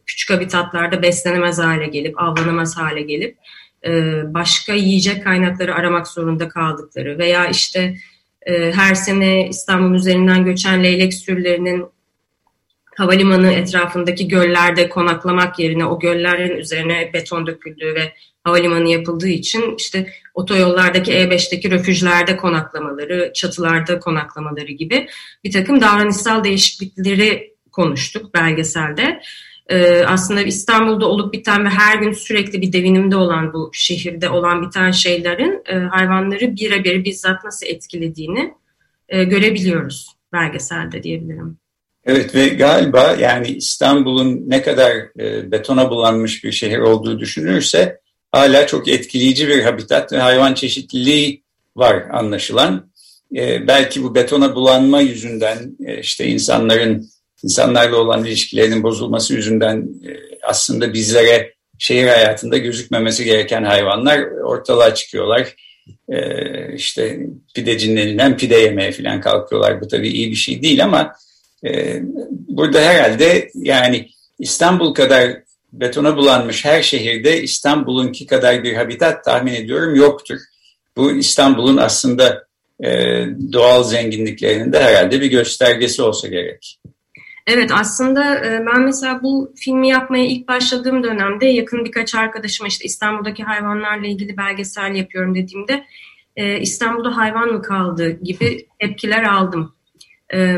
küçük 0.06 0.30
habitatlarda 0.30 1.02
beslenemez 1.02 1.60
hale 1.60 1.88
gelip, 1.88 2.22
avlanamaz 2.22 2.78
hale 2.78 3.02
gelip 3.02 3.38
e, 3.86 4.22
başka 4.34 4.74
yiyecek 4.74 5.24
kaynakları 5.24 5.76
aramak 5.76 6.08
zorunda 6.08 6.48
kaldıkları 6.48 7.18
veya 7.18 7.48
işte 7.48 7.96
e, 8.48 8.72
her 8.72 8.96
sene 8.96 9.48
İstanbul 9.48 9.96
üzerinden 9.96 10.46
göçen 10.46 10.84
leylek 10.84 11.14
sürülerinin 11.14 11.86
havalimanı 12.96 13.52
etrafındaki 13.54 14.28
göllerde 14.28 14.90
konaklamak 14.90 15.60
yerine 15.60 15.86
o 15.86 16.00
göllerin 16.00 16.58
üzerine 16.58 17.12
beton 17.14 17.48
döküldüğü 17.48 17.96
ve 17.96 18.14
havalimanı 18.44 18.90
yapıldığı 18.90 19.28
için 19.28 19.76
işte 19.78 20.14
otoyollardaki 20.34 21.12
E5'teki 21.12 21.72
refüjlerde 21.72 22.38
konaklamaları, 22.38 23.32
çatılarda 23.34 24.00
konaklamaları 24.00 24.72
gibi 24.72 25.08
bir 25.44 25.52
takım 25.52 25.82
davranışsal 25.82 26.44
değişiklikleri 26.44 27.54
konuştuk 27.72 28.34
belgeselde 28.34 29.22
e, 29.70 30.06
aslında 30.06 30.42
İstanbul'da 30.42 31.06
olup 31.08 31.34
biten 31.34 31.66
ve 31.66 31.70
her 31.70 31.98
gün 31.98 32.12
sürekli 32.12 32.62
bir 32.62 32.74
devinimde 32.74 33.16
olan 33.16 33.54
bu 33.54 33.70
şehirde 33.74 34.30
olan 34.30 34.68
biten 34.68 34.92
şeylerin 34.92 35.64
e, 35.66 35.76
hayvanları 35.76 36.56
birebir 36.56 37.06
bizzat 37.06 37.44
nasıl 37.44 37.68
etkilediğini 37.68 38.54
e, 39.10 39.24
görebiliyoruz 39.24 40.16
belgeselde 40.34 41.04
diyebilirim. 41.04 41.58
Evet 42.06 42.36
ve 42.36 42.48
galiba 42.48 43.16
yani 43.20 43.48
İstanbul'un 43.48 44.44
ne 44.48 44.62
kadar 44.62 44.92
e, 45.20 45.52
betona 45.52 45.90
bulanmış 45.90 46.44
bir 46.44 46.52
şehir 46.52 46.78
olduğu 46.78 47.20
düşünülürse 47.20 48.00
hala 48.32 48.68
çok 48.68 48.88
etkileyici 48.88 49.48
bir 49.48 49.64
habitat 49.64 50.14
ve 50.14 50.18
hayvan 50.18 50.54
çeşitliliği 50.54 51.44
var 51.76 52.04
anlaşılan. 52.12 52.92
E, 53.36 53.68
belki 53.68 54.04
bu 54.04 54.16
betona 54.16 54.56
bulanma 54.56 55.02
yüzünden 55.02 55.78
e, 55.86 56.00
işte 56.00 56.28
insanların 56.28 57.10
insanlarla 57.44 57.96
olan 57.96 58.26
ilişkilerinin 58.26 58.84
bozulması 58.84 59.34
yüzünden 59.34 59.78
e, 59.78 60.12
aslında 60.44 60.94
bizlere 60.94 61.54
şehir 61.80 62.08
hayatında 62.08 62.58
gözükmemesi 62.58 63.26
gereken 63.26 63.64
hayvanlar 63.64 64.20
ortalığa 64.22 64.96
çıkıyorlar. 64.96 65.56
Ee, 66.10 66.76
işte 66.76 67.20
pidecinin 67.56 68.38
pide 68.38 68.56
yemeye 68.56 68.92
falan 68.92 69.22
kalkıyorlar. 69.22 69.82
Bu 69.82 69.88
tabii 69.88 70.10
iyi 70.10 70.32
bir 70.32 70.36
şey 70.36 70.62
değil 70.62 70.84
ama 70.84 71.16
e, 71.66 72.02
burada 72.30 72.82
herhalde 72.82 73.50
yani 73.56 74.10
İstanbul 74.40 74.94
kadar 74.94 75.32
betona 75.74 76.18
bulanmış 76.18 76.66
her 76.66 76.82
şehirde 76.82 77.42
İstanbul'unki 77.42 78.26
kadar 78.26 78.64
bir 78.64 78.74
habitat 78.74 79.24
tahmin 79.24 79.54
ediyorum 79.54 79.96
yoktur. 79.96 80.40
Bu 80.98 81.12
İstanbul'un 81.12 81.78
aslında 81.78 82.48
e, 82.84 82.90
doğal 83.54 83.84
zenginliklerinin 83.84 84.74
de 84.74 84.80
herhalde 84.80 85.22
bir 85.22 85.28
göstergesi 85.28 86.02
olsa 86.02 86.28
gerek. 86.28 86.77
Evet 87.48 87.72
aslında 87.74 88.46
e, 88.46 88.66
ben 88.66 88.82
mesela 88.82 89.24
bu 89.24 89.54
filmi 89.56 89.90
yapmaya 89.90 90.26
ilk 90.26 90.48
başladığım 90.48 91.04
dönemde 91.04 91.46
yakın 91.46 91.86
birkaç 91.86 92.16
arkadaşıma 92.16 92.68
işte 92.68 92.86
İstanbul'daki 92.86 93.44
hayvanlarla 93.44 94.08
ilgili 94.08 94.38
belgesel 94.38 94.96
yapıyorum 94.96 95.36
dediğimde 95.36 95.86
e, 96.36 96.60
İstanbul'da 96.60 97.18
hayvan 97.18 97.48
mı 97.48 97.62
kaldı 97.62 98.20
gibi 98.24 98.68
tepkiler 98.80 99.24
aldım. 99.24 99.76
E, 100.34 100.58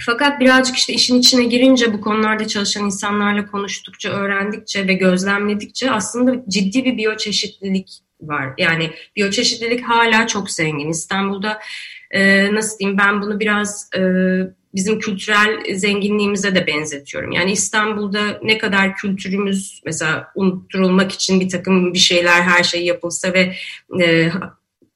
fakat 0.00 0.40
birazcık 0.40 0.76
işte 0.76 0.92
işin 0.92 1.18
içine 1.18 1.44
girince 1.44 1.92
bu 1.92 2.00
konularda 2.00 2.48
çalışan 2.48 2.84
insanlarla 2.84 3.46
konuştukça, 3.46 4.10
öğrendikçe 4.10 4.88
ve 4.88 4.94
gözlemledikçe 4.94 5.90
aslında 5.90 6.44
ciddi 6.48 6.84
bir 6.84 6.96
biyoçeşitlilik 6.96 8.00
var. 8.20 8.54
Yani 8.58 8.90
biyoçeşitlilik 9.16 9.84
hala 9.84 10.26
çok 10.26 10.50
zengin. 10.50 10.88
İstanbul'da 10.88 11.58
nasıl 12.52 12.78
diyeyim 12.78 12.98
ben 12.98 13.22
bunu 13.22 13.40
biraz 13.40 13.90
bizim 14.74 14.98
kültürel 14.98 15.74
zenginliğimize 15.74 16.54
de 16.54 16.66
benzetiyorum. 16.66 17.32
Yani 17.32 17.52
İstanbul'da 17.52 18.40
ne 18.42 18.58
kadar 18.58 18.96
kültürümüz 18.96 19.82
mesela 19.84 20.32
unutturulmak 20.34 21.12
için 21.12 21.40
bir 21.40 21.48
takım 21.48 21.94
bir 21.94 21.98
şeyler 21.98 22.42
her 22.42 22.64
şey 22.64 22.84
yapılsa 22.84 23.32
ve 23.32 23.54
e, 24.02 24.30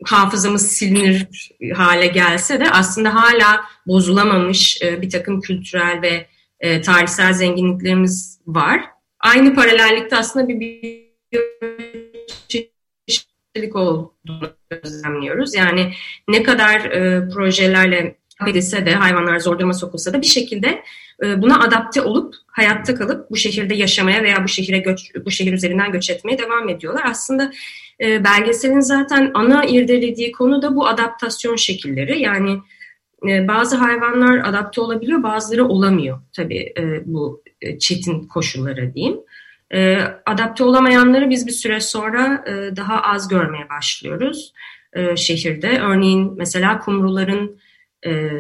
hafızamız 0.04 0.68
silinir 0.68 1.26
hale 1.74 2.06
gelse 2.06 2.60
de 2.60 2.70
aslında 2.70 3.14
hala 3.14 3.60
bozulamamış 3.86 4.82
e, 4.82 5.02
bir 5.02 5.10
takım 5.10 5.40
kültürel 5.40 6.02
ve 6.02 6.26
e, 6.60 6.80
tarihsel 6.80 7.32
zenginliklerimiz 7.32 8.40
var. 8.46 8.80
Aynı 9.20 9.54
paralellikte 9.54 10.16
aslında 10.16 10.48
bir 10.48 11.08
çeşitlilik 13.54 13.76
olduğunu 13.76 14.50
gözlemliyoruz. 14.70 15.54
Yani 15.54 15.92
ne 16.28 16.42
kadar 16.42 16.80
e, 16.80 17.28
projelerle 17.28 18.16
edilse 18.48 18.86
de 18.86 18.94
hayvanlar 18.94 19.38
zor 19.38 19.58
duruma 19.58 19.72
sokulsa 19.72 20.12
da 20.12 20.20
bir 20.22 20.26
şekilde 20.26 20.82
e, 21.24 21.42
buna 21.42 21.60
adapte 21.60 22.02
olup 22.02 22.34
hayatta 22.46 22.94
kalıp 22.94 23.30
bu 23.30 23.36
şehirde 23.36 23.74
yaşamaya 23.74 24.22
veya 24.22 24.44
bu 24.44 24.48
şehire 24.48 24.78
göç, 24.78 25.00
bu 25.24 25.30
şehir 25.30 25.52
üzerinden 25.52 25.92
göç 25.92 26.10
etmeye 26.10 26.38
devam 26.38 26.68
ediyorlar. 26.68 27.02
Aslında 27.06 27.52
e, 28.00 28.24
belgeselin 28.24 28.80
zaten 28.80 29.30
ana 29.34 29.64
irdelediği 29.64 30.32
konu 30.32 30.62
da 30.62 30.76
bu 30.76 30.86
adaptasyon 30.86 31.56
şekilleri. 31.56 32.20
Yani 32.20 32.58
e, 33.28 33.48
bazı 33.48 33.76
hayvanlar 33.76 34.38
adapte 34.38 34.80
olabiliyor, 34.80 35.22
bazıları 35.22 35.66
olamıyor 35.66 36.18
tabii 36.32 36.72
e, 36.78 37.02
bu 37.06 37.42
e, 37.60 37.78
çetin 37.78 38.28
koşullara 38.28 38.94
diyeyim. 38.94 39.20
E, 39.74 39.98
adapte 40.26 40.64
olamayanları 40.64 41.30
biz 41.30 41.46
bir 41.46 41.52
süre 41.52 41.80
sonra 41.80 42.44
e, 42.46 42.76
daha 42.76 43.02
az 43.02 43.28
görmeye 43.28 43.68
başlıyoruz 43.68 44.52
e, 44.92 45.16
şehirde. 45.16 45.80
Örneğin 45.80 46.32
mesela 46.36 46.78
kumruların, 46.78 47.60
e, 48.06 48.30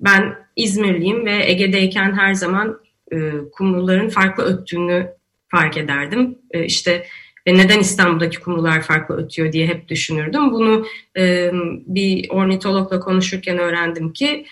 ben 0.00 0.34
İzmirliyim 0.56 1.26
ve 1.26 1.50
Ege'deyken 1.50 2.12
her 2.12 2.34
zaman 2.34 2.80
e, 3.12 3.32
kumruların 3.52 4.08
farklı 4.08 4.44
öttüğünü 4.44 5.10
fark 5.48 5.76
ederdim. 5.76 6.38
E, 6.50 6.64
işte 6.64 7.06
ve 7.46 7.54
neden 7.54 7.80
İstanbul'daki 7.80 8.40
kumrular 8.40 8.82
farklı 8.82 9.16
ötüyor 9.16 9.52
diye 9.52 9.66
hep 9.66 9.88
düşünürdüm. 9.88 10.52
Bunu 10.52 10.86
e, 11.18 11.50
bir 11.86 12.30
ornitologla 12.30 13.00
konuşurken 13.00 13.58
öğrendim 13.58 14.12
ki 14.12 14.46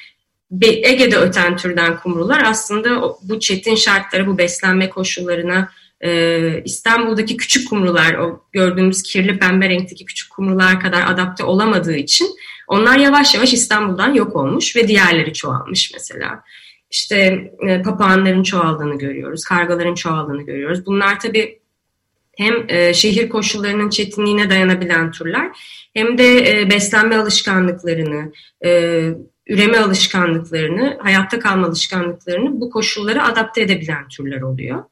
Ege'de 0.62 1.16
öten 1.16 1.56
türden 1.56 1.96
kumrular 1.96 2.42
aslında 2.46 3.02
bu 3.22 3.40
çetin 3.40 3.74
şartlara, 3.74 4.26
bu 4.26 4.38
beslenme 4.38 4.90
koşullarına 4.90 5.68
e, 6.04 6.62
İstanbul'daki 6.64 7.36
küçük 7.36 7.68
kumrular, 7.68 8.14
o 8.14 8.44
gördüğümüz 8.52 9.02
kirli 9.02 9.38
pembe 9.38 9.68
renkteki 9.68 10.04
küçük 10.04 10.30
kumrular 10.30 10.80
kadar 10.80 11.12
adapte 11.12 11.44
olamadığı 11.44 11.96
için 11.96 12.28
onlar 12.68 12.98
yavaş 12.98 13.34
yavaş 13.34 13.52
İstanbul'dan 13.52 14.14
yok 14.14 14.36
olmuş 14.36 14.76
ve 14.76 14.88
diğerleri 14.88 15.32
çoğalmış 15.32 15.90
mesela. 15.94 16.42
İşte 16.90 17.50
e, 17.66 17.82
papağanların 17.82 18.42
çoğaldığını 18.42 18.98
görüyoruz, 18.98 19.44
kargaların 19.44 19.94
çoğaldığını 19.94 20.42
görüyoruz. 20.42 20.86
Bunlar 20.86 21.20
tabii 21.20 21.60
hem 22.36 22.54
e, 22.68 22.94
şehir 22.94 23.28
koşullarının 23.28 23.90
çetinliğine 23.90 24.50
dayanabilen 24.50 25.10
türler 25.10 25.50
hem 25.94 26.18
de 26.18 26.50
e, 26.50 26.70
beslenme 26.70 27.16
alışkanlıklarını, 27.16 28.32
e, 28.64 28.70
üreme 29.46 29.78
alışkanlıklarını, 29.78 30.98
hayatta 31.02 31.38
kalma 31.38 31.66
alışkanlıklarını 31.66 32.60
bu 32.60 32.70
koşullara 32.70 33.28
adapte 33.32 33.60
edebilen 33.62 34.08
türler 34.08 34.40
oluyor. 34.40 34.84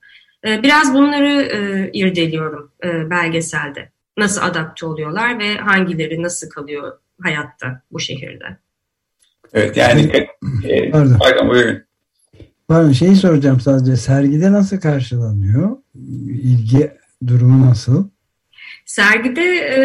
E, 0.47 0.62
biraz 0.62 0.95
bunları 0.95 1.42
e, 1.42 1.90
irdeliyorum 1.92 2.73
e, 2.85 3.11
belgeselde. 3.11 3.90
Nasıl 4.16 4.42
adapte 4.42 4.87
oluyorlar 4.87 5.38
ve 5.38 5.57
hangileri 5.57 6.23
nasıl 6.23 6.50
kalıyor 6.50 6.99
hayatta 7.23 7.83
bu 7.92 8.00
şehirde. 8.00 8.57
Evet 9.52 9.76
yani 9.76 10.26
e, 10.64 10.90
pardon. 10.90 11.18
pardon 11.18 11.49
buyurun. 11.49 11.83
Pardon 12.68 12.92
şeyi 12.92 13.16
soracağım 13.16 13.61
sadece 13.61 13.97
sergide 13.97 14.52
nasıl 14.52 14.80
karşılanıyor? 14.80 15.76
İlgi 16.42 16.92
durumu 17.26 17.66
nasıl? 17.66 18.09
Sergide 18.87 19.57
e, 19.57 19.80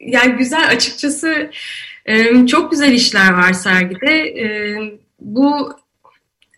yani 0.00 0.36
güzel 0.36 0.68
açıkçası 0.68 1.50
e, 2.06 2.46
çok 2.46 2.70
güzel 2.70 2.92
işler 2.92 3.32
var 3.32 3.52
sergide. 3.52 4.40
E, 4.40 4.76
bu 5.20 5.76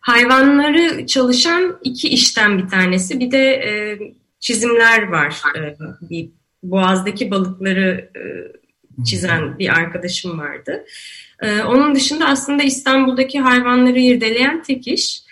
hayvanları 0.02 1.06
çalışan 1.06 1.78
iki 1.82 2.08
işten 2.08 2.58
bir 2.58 2.68
tanesi. 2.68 3.20
Bir 3.20 3.30
de 3.30 3.52
e, 3.52 3.98
çizimler 4.40 5.08
var. 5.08 5.42
E, 5.56 5.76
bir 6.10 6.30
boğazdaki 6.62 7.30
balıkları 7.30 8.10
e, 8.16 8.22
çizen 9.04 9.58
bir 9.58 9.68
arkadaşım 9.68 10.38
vardı. 10.38 10.84
E, 11.42 11.62
onun 11.62 11.94
dışında 11.94 12.26
aslında 12.26 12.62
İstanbul'daki 12.62 13.40
hayvanları 13.40 13.98
irdeleyen 13.98 14.62
tek 14.62 14.88
iş. 14.88 15.22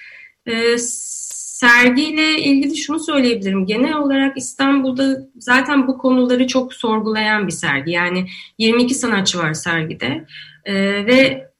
E, 0.47 0.79
sergiyle 0.79 2.39
ilgili 2.39 2.77
şunu 2.77 3.01
söyleyebilirim. 3.01 3.67
Genel 3.67 3.95
olarak 3.95 4.37
İstanbul'da 4.37 5.29
zaten 5.39 5.87
bu 5.87 5.99
konuları 5.99 6.47
çok 6.47 6.75
sorgulayan 6.75 7.47
bir 7.47 7.53
sergi. 7.53 7.91
Yani 7.93 8.27
22 8.59 8.95
sanatçı 8.95 9.39
var 9.39 9.55
sergide 9.55 10.27
e, 10.65 10.75
ve 11.07 11.51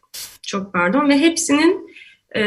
çok 0.43 0.73
pardon 0.73 1.09
ve 1.09 1.19
hepsinin 1.19 1.90
e, 2.37 2.43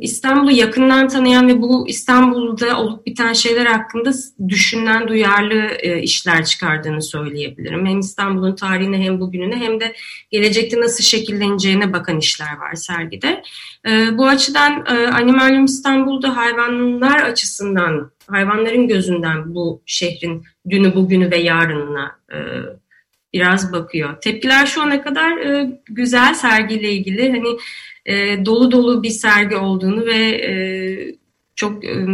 İstanbul'u 0.00 0.50
yakından 0.50 1.08
tanıyan 1.08 1.48
ve 1.48 1.62
bu 1.62 1.88
İstanbul'da 1.88 2.80
olup 2.80 3.06
biten 3.06 3.32
şeyler 3.32 3.66
hakkında 3.66 4.10
düşünen, 4.48 5.08
duyarlı 5.08 5.68
e, 5.78 6.02
işler 6.02 6.44
çıkardığını 6.44 7.02
söyleyebilirim. 7.02 7.86
Hem 7.86 7.98
İstanbul'un 7.98 8.54
tarihine 8.54 8.98
hem 8.98 9.20
bugününe 9.20 9.56
hem 9.56 9.80
de 9.80 9.94
gelecekte 10.30 10.80
nasıl 10.80 11.04
şekilleneceğine 11.04 11.92
bakan 11.92 12.18
işler 12.18 12.56
var 12.56 12.74
sergide. 12.74 13.42
E, 13.88 14.18
bu 14.18 14.28
açıdan 14.28 14.84
e, 14.86 15.06
Animalium 15.06 15.64
İstanbul'da 15.64 16.36
hayvanlar 16.36 17.22
açısından, 17.22 18.10
hayvanların 18.26 18.88
gözünden 18.88 19.54
bu 19.54 19.82
şehrin 19.86 20.44
dünü, 20.70 20.94
bugünü 20.94 21.30
ve 21.30 21.36
yarınına 21.36 22.18
e, 22.32 22.38
biraz 23.32 23.72
bakıyor. 23.72 24.20
Tepkiler 24.20 24.66
şu 24.66 24.82
ana 24.82 25.02
kadar 25.02 25.38
e, 25.38 25.80
güzel 25.88 26.34
sergiyle 26.34 26.92
ilgili. 26.92 27.30
Hani 27.30 27.56
e, 28.06 28.46
dolu 28.46 28.70
dolu 28.70 29.02
bir 29.02 29.10
sergi 29.10 29.56
olduğunu 29.56 30.06
ve 30.06 30.28
e, 30.28 30.52
çok 31.56 31.84
e, 31.84 32.06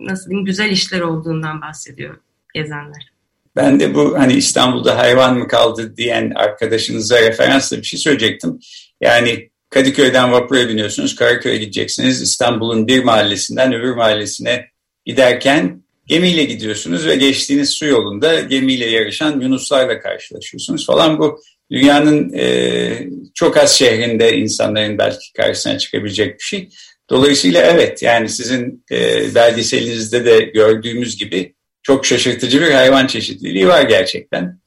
nasıl 0.00 0.30
diyeyim 0.30 0.46
güzel 0.46 0.70
işler 0.70 1.00
olduğundan 1.00 1.60
bahsediyor 1.60 2.16
gezenler. 2.54 3.12
Ben 3.56 3.80
de 3.80 3.94
bu 3.94 4.18
hani 4.18 4.32
İstanbul'da 4.32 4.98
hayvan 4.98 5.38
mı 5.38 5.48
kaldı 5.48 5.96
diyen 5.96 6.32
arkadaşınıza 6.34 7.20
referansla 7.20 7.76
bir 7.76 7.82
şey 7.82 7.98
söyleyecektim. 7.98 8.60
Yani 9.00 9.50
Kadıköy'den 9.70 10.32
vapura 10.32 10.68
biniyorsunuz, 10.68 11.14
Karaköy'e 11.14 11.56
gideceksiniz. 11.56 12.22
İstanbul'un 12.22 12.86
bir 12.86 13.04
mahallesinden 13.04 13.72
öbür 13.72 13.94
mahallesine 13.94 14.66
giderken 15.06 15.82
gemiyle 16.06 16.44
gidiyorsunuz 16.44 17.06
ve 17.06 17.16
geçtiğiniz 17.16 17.70
su 17.70 17.86
yolunda 17.86 18.40
gemiyle 18.40 18.86
yarışan 18.86 19.40
yunuslarla 19.40 20.00
karşılaşıyorsunuz 20.00 20.86
falan. 20.86 21.18
Bu 21.18 21.40
dünyanın 21.72 22.32
e, 22.32 23.08
çok 23.34 23.56
az 23.56 23.72
şehrinde 23.72 24.36
insanların 24.36 24.98
belki 24.98 25.32
karşısına 25.32 25.78
çıkabilecek 25.78 26.38
bir 26.38 26.44
şey. 26.44 26.68
Dolayısıyla 27.10 27.62
evet 27.62 28.02
yani 28.02 28.28
sizin 28.28 28.84
e, 28.90 29.34
belgeselinizde 29.34 30.24
de 30.24 30.40
gördüğümüz 30.40 31.16
gibi 31.16 31.54
çok 31.82 32.06
şaşırtıcı 32.06 32.60
bir 32.60 32.70
hayvan 32.70 33.06
çeşitliliği 33.06 33.68
var 33.68 33.82
gerçekten. 33.82 34.60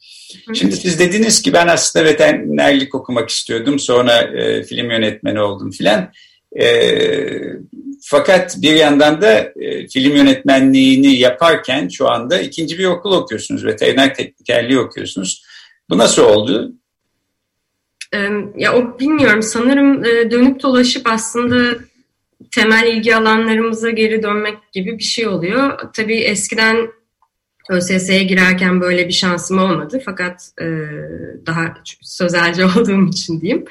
Şimdi 0.53 0.75
siz 0.75 0.99
dediniz 0.99 1.41
ki 1.41 1.53
ben 1.53 1.67
aslında 1.67 2.05
veterinerlik 2.05 2.95
okumak 2.95 3.29
istiyordum 3.29 3.79
sonra 3.79 4.21
e, 4.21 4.63
film 4.63 4.91
yönetmeni 4.91 5.41
oldum 5.41 5.71
filan. 5.71 6.11
E, 6.61 6.67
fakat 8.01 8.61
bir 8.61 8.73
yandan 8.73 9.21
da 9.21 9.51
e, 9.61 9.87
film 9.87 10.15
yönetmenliğini 10.15 11.15
yaparken 11.15 11.87
şu 11.87 12.09
anda 12.09 12.39
ikinci 12.39 12.79
bir 12.79 12.85
okul 12.85 13.11
okuyorsunuz. 13.11 13.65
Veteriner 13.65 14.15
teknikerliği 14.15 14.79
okuyorsunuz. 14.79 15.43
Bu 15.89 15.97
nasıl 15.97 16.23
oldu? 16.23 16.73
Ya 18.57 18.73
o 18.73 18.99
bilmiyorum 18.99 19.41
sanırım 19.41 20.03
dönüp 20.03 20.63
dolaşıp 20.63 21.07
aslında 21.07 21.75
temel 22.55 22.87
ilgi 22.87 23.15
alanlarımıza 23.15 23.89
geri 23.89 24.23
dönmek 24.23 24.71
gibi 24.71 24.97
bir 24.97 25.03
şey 25.03 25.27
oluyor. 25.27 25.79
Tabii 25.93 26.15
eskiden 26.17 26.87
ÖSS'ye 27.69 28.23
girerken 28.23 28.81
böyle 28.81 29.07
bir 29.07 29.13
şansım 29.13 29.59
olmadı 29.59 30.01
fakat 30.05 30.49
e, 30.61 30.65
daha 31.45 31.73
sözelci 32.01 32.65
olduğum 32.79 33.07
için 33.07 33.41
diyeyim. 33.41 33.65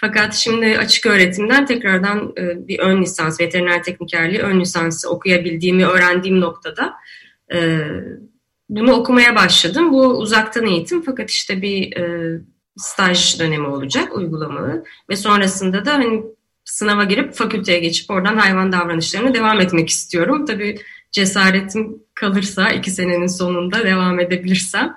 Fakat 0.00 0.34
şimdi 0.34 0.78
açık 0.78 1.06
öğretimden 1.06 1.66
tekrardan 1.66 2.32
e, 2.38 2.68
bir 2.68 2.78
ön 2.78 3.02
lisans, 3.02 3.40
veteriner 3.40 3.82
teknikerliği 3.82 4.40
ön 4.40 4.60
lisansı 4.60 5.10
okuyabildiğimi 5.10 5.86
öğrendiğim 5.86 6.40
noktada 6.40 6.94
e, 7.54 7.78
bunu 8.68 8.92
okumaya 8.92 9.36
başladım. 9.36 9.92
Bu 9.92 10.06
uzaktan 10.06 10.66
eğitim 10.66 11.02
fakat 11.02 11.30
işte 11.30 11.62
bir 11.62 11.96
e, 11.96 12.40
staj 12.78 13.40
dönemi 13.40 13.66
olacak 13.66 14.16
uygulamalı 14.16 14.84
ve 15.10 15.16
sonrasında 15.16 15.84
da 15.84 15.94
hani 15.94 16.22
sınava 16.64 17.04
girip 17.04 17.34
fakülteye 17.34 17.78
geçip 17.78 18.10
oradan 18.10 18.36
hayvan 18.36 18.72
davranışlarına 18.72 19.34
devam 19.34 19.60
etmek 19.60 19.88
istiyorum. 19.88 20.46
Tabii 20.46 20.78
cesaretim 21.12 22.02
kalırsa 22.14 22.70
iki 22.70 22.90
senenin 22.90 23.26
sonunda 23.26 23.84
devam 23.84 24.20
edebilirsem. 24.20 24.96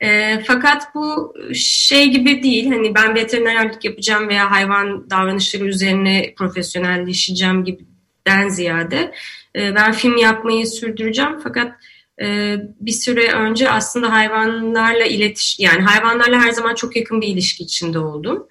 E, 0.00 0.40
fakat 0.46 0.94
bu 0.94 1.34
şey 1.54 2.10
gibi 2.10 2.42
değil. 2.42 2.70
Hani 2.70 2.94
ben 2.94 3.14
veterinerlik 3.14 3.84
yapacağım 3.84 4.28
veya 4.28 4.50
hayvan 4.50 5.10
davranışları 5.10 5.64
üzerine 5.64 6.34
profesyonelleşeceğim 6.38 7.64
gibiden 7.64 8.48
ziyade 8.48 9.14
e, 9.56 9.74
ben 9.74 9.92
film 9.92 10.16
yapmayı 10.16 10.66
sürdüreceğim. 10.66 11.38
Fakat 11.42 11.72
e, 12.22 12.56
bir 12.80 12.92
süre 12.92 13.32
önce 13.32 13.70
aslında 13.70 14.12
hayvanlarla 14.12 15.04
iletiş 15.04 15.58
yani 15.58 15.82
hayvanlarla 15.82 16.40
her 16.40 16.50
zaman 16.50 16.74
çok 16.74 16.96
yakın 16.96 17.20
bir 17.20 17.28
ilişki 17.28 17.62
içinde 17.62 17.98
oldum. 17.98 18.46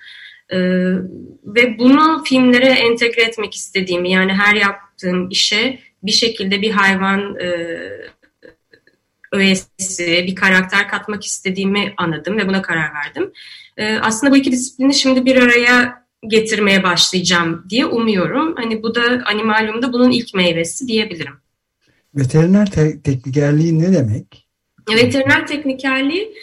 E, 0.49 0.58
ve 1.45 1.80
bunu 1.80 2.23
filmlere 2.23 2.69
entegre 2.69 3.21
etmek 3.21 3.56
istediğimi 3.56 4.12
yani 4.12 4.34
her 4.34 4.56
yaptığım 4.56 5.30
işe 5.30 5.80
bir 6.04 6.12
şekilde 6.12 6.62
bir 6.62 6.71
hayvan 6.71 7.36
e, 7.36 7.47
öğesi, 9.32 10.26
bir 10.28 10.36
karakter 10.36 10.88
katmak 10.88 11.26
istediğimi 11.26 11.93
anladım 11.97 12.38
ve 12.38 12.47
buna 12.47 12.62
karar 12.62 12.93
verdim. 12.93 13.32
E, 13.78 13.97
aslında 13.97 14.34
bu 14.34 14.38
iki 14.38 14.52
disiplini 14.52 14.93
şimdi 14.93 15.26
bir 15.26 15.36
araya 15.36 16.04
getirmeye 16.28 16.84
başlayacağım 16.84 17.65
diye 17.69 17.86
umuyorum. 17.86 18.56
Hani 18.56 18.84
bu 18.84 18.95
da 18.95 19.21
animalyumda 19.26 19.93
bunun 19.93 20.12
ilk 20.12 20.34
meyvesi 20.34 20.88
diyebilirim. 20.88 21.42
Veteriner 22.15 22.71
te 22.71 23.02
teknikerliği 23.02 23.80
ne 23.80 23.93
demek? 23.93 24.47
Veteriner 24.89 25.47
teknikerliği 25.47 26.34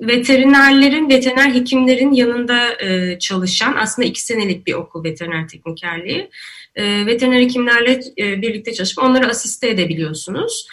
veterinerlerin, 0.00 1.08
veteriner 1.08 1.54
hekimlerin 1.54 2.12
yanında 2.12 2.78
çalışan 3.18 3.76
aslında 3.76 4.08
iki 4.08 4.22
senelik 4.22 4.66
bir 4.66 4.74
okul 4.74 5.04
veteriner 5.04 5.48
teknikerliği. 5.48 6.30
veteriner 6.78 7.40
hekimlerle 7.40 8.00
birlikte 8.18 8.72
çalışıp 8.72 8.98
onları 8.98 9.28
asiste 9.28 9.68
edebiliyorsunuz. 9.68 10.66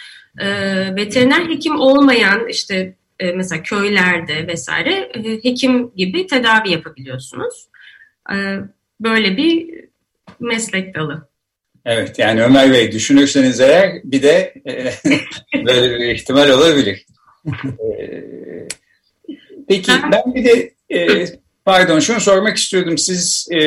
veteriner 0.96 1.48
hekim 1.48 1.80
olmayan 1.80 2.48
işte 2.48 2.94
mesela 3.34 3.62
köylerde 3.62 4.46
vesaire 4.46 5.12
hekim 5.42 5.94
gibi 5.96 6.26
tedavi 6.26 6.70
yapabiliyorsunuz. 6.70 7.68
böyle 9.00 9.36
bir 9.36 9.74
meslek 10.40 10.94
dalı. 10.94 11.31
Evet 11.84 12.18
yani 12.18 12.42
Ömer 12.42 12.72
Bey 12.72 12.92
düşünürseniz 12.92 13.60
eğer 13.60 14.00
bir 14.04 14.22
de 14.22 14.54
böyle 15.66 15.98
bir 15.98 16.14
ihtimal 16.14 16.50
olabilir. 16.50 17.06
Peki 19.68 19.92
ben 20.12 20.34
bir 20.34 20.44
de 20.44 20.74
e, 20.90 21.26
pardon 21.64 22.00
şunu 22.00 22.20
sormak 22.20 22.56
istiyordum. 22.56 22.98
Siz 22.98 23.48
e, 23.52 23.58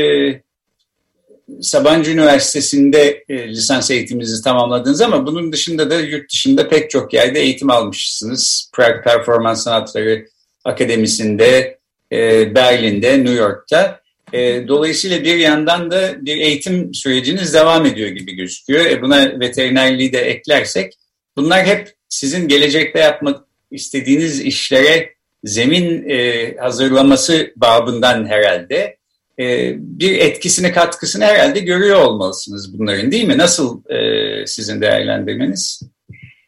Sabancı 1.61 2.11
Üniversitesi'nde 2.11 3.23
e, 3.29 3.47
lisans 3.47 3.91
eğitiminizi 3.91 4.43
tamamladınız 4.43 5.01
ama 5.01 5.27
bunun 5.27 5.51
dışında 5.51 5.89
da 5.89 5.99
yurt 5.99 6.31
dışında 6.31 6.69
pek 6.69 6.89
çok 6.89 7.13
yerde 7.13 7.39
eğitim 7.39 7.69
almışsınız. 7.69 8.69
Prague 8.73 9.01
Performans 9.01 9.63
Sanatları 9.63 10.27
Akademisi'nde, 10.63 11.79
e, 12.11 12.55
Berlin'de, 12.55 13.17
New 13.17 13.33
York'ta. 13.33 14.04
E, 14.35 14.67
dolayısıyla 14.67 15.23
bir 15.23 15.37
yandan 15.37 15.91
da 15.91 16.25
bir 16.25 16.37
eğitim 16.37 16.93
süreciniz 16.93 17.53
devam 17.53 17.85
ediyor 17.85 18.09
gibi 18.09 18.35
gözüküyor. 18.35 18.85
E, 18.85 19.01
buna 19.01 19.39
veterinerliği 19.39 20.13
de 20.13 20.19
eklersek 20.19 20.93
bunlar 21.37 21.65
hep 21.65 21.93
sizin 22.09 22.47
gelecekte 22.47 22.99
yapmak 22.99 23.45
istediğiniz 23.71 24.41
işlere 24.41 25.13
zemin 25.43 26.09
e, 26.09 26.55
hazırlaması 26.57 27.53
babından 27.55 28.25
herhalde 28.25 28.97
e, 29.39 29.73
bir 29.77 30.19
etkisini 30.19 30.71
katkısını 30.71 31.25
herhalde 31.25 31.59
görüyor 31.59 32.01
olmalısınız 32.01 32.79
bunların 32.79 33.11
değil 33.11 33.27
mi? 33.27 33.37
Nasıl 33.37 33.89
e, 33.89 34.47
sizin 34.47 34.81
değerlendirmeniz? 34.81 35.81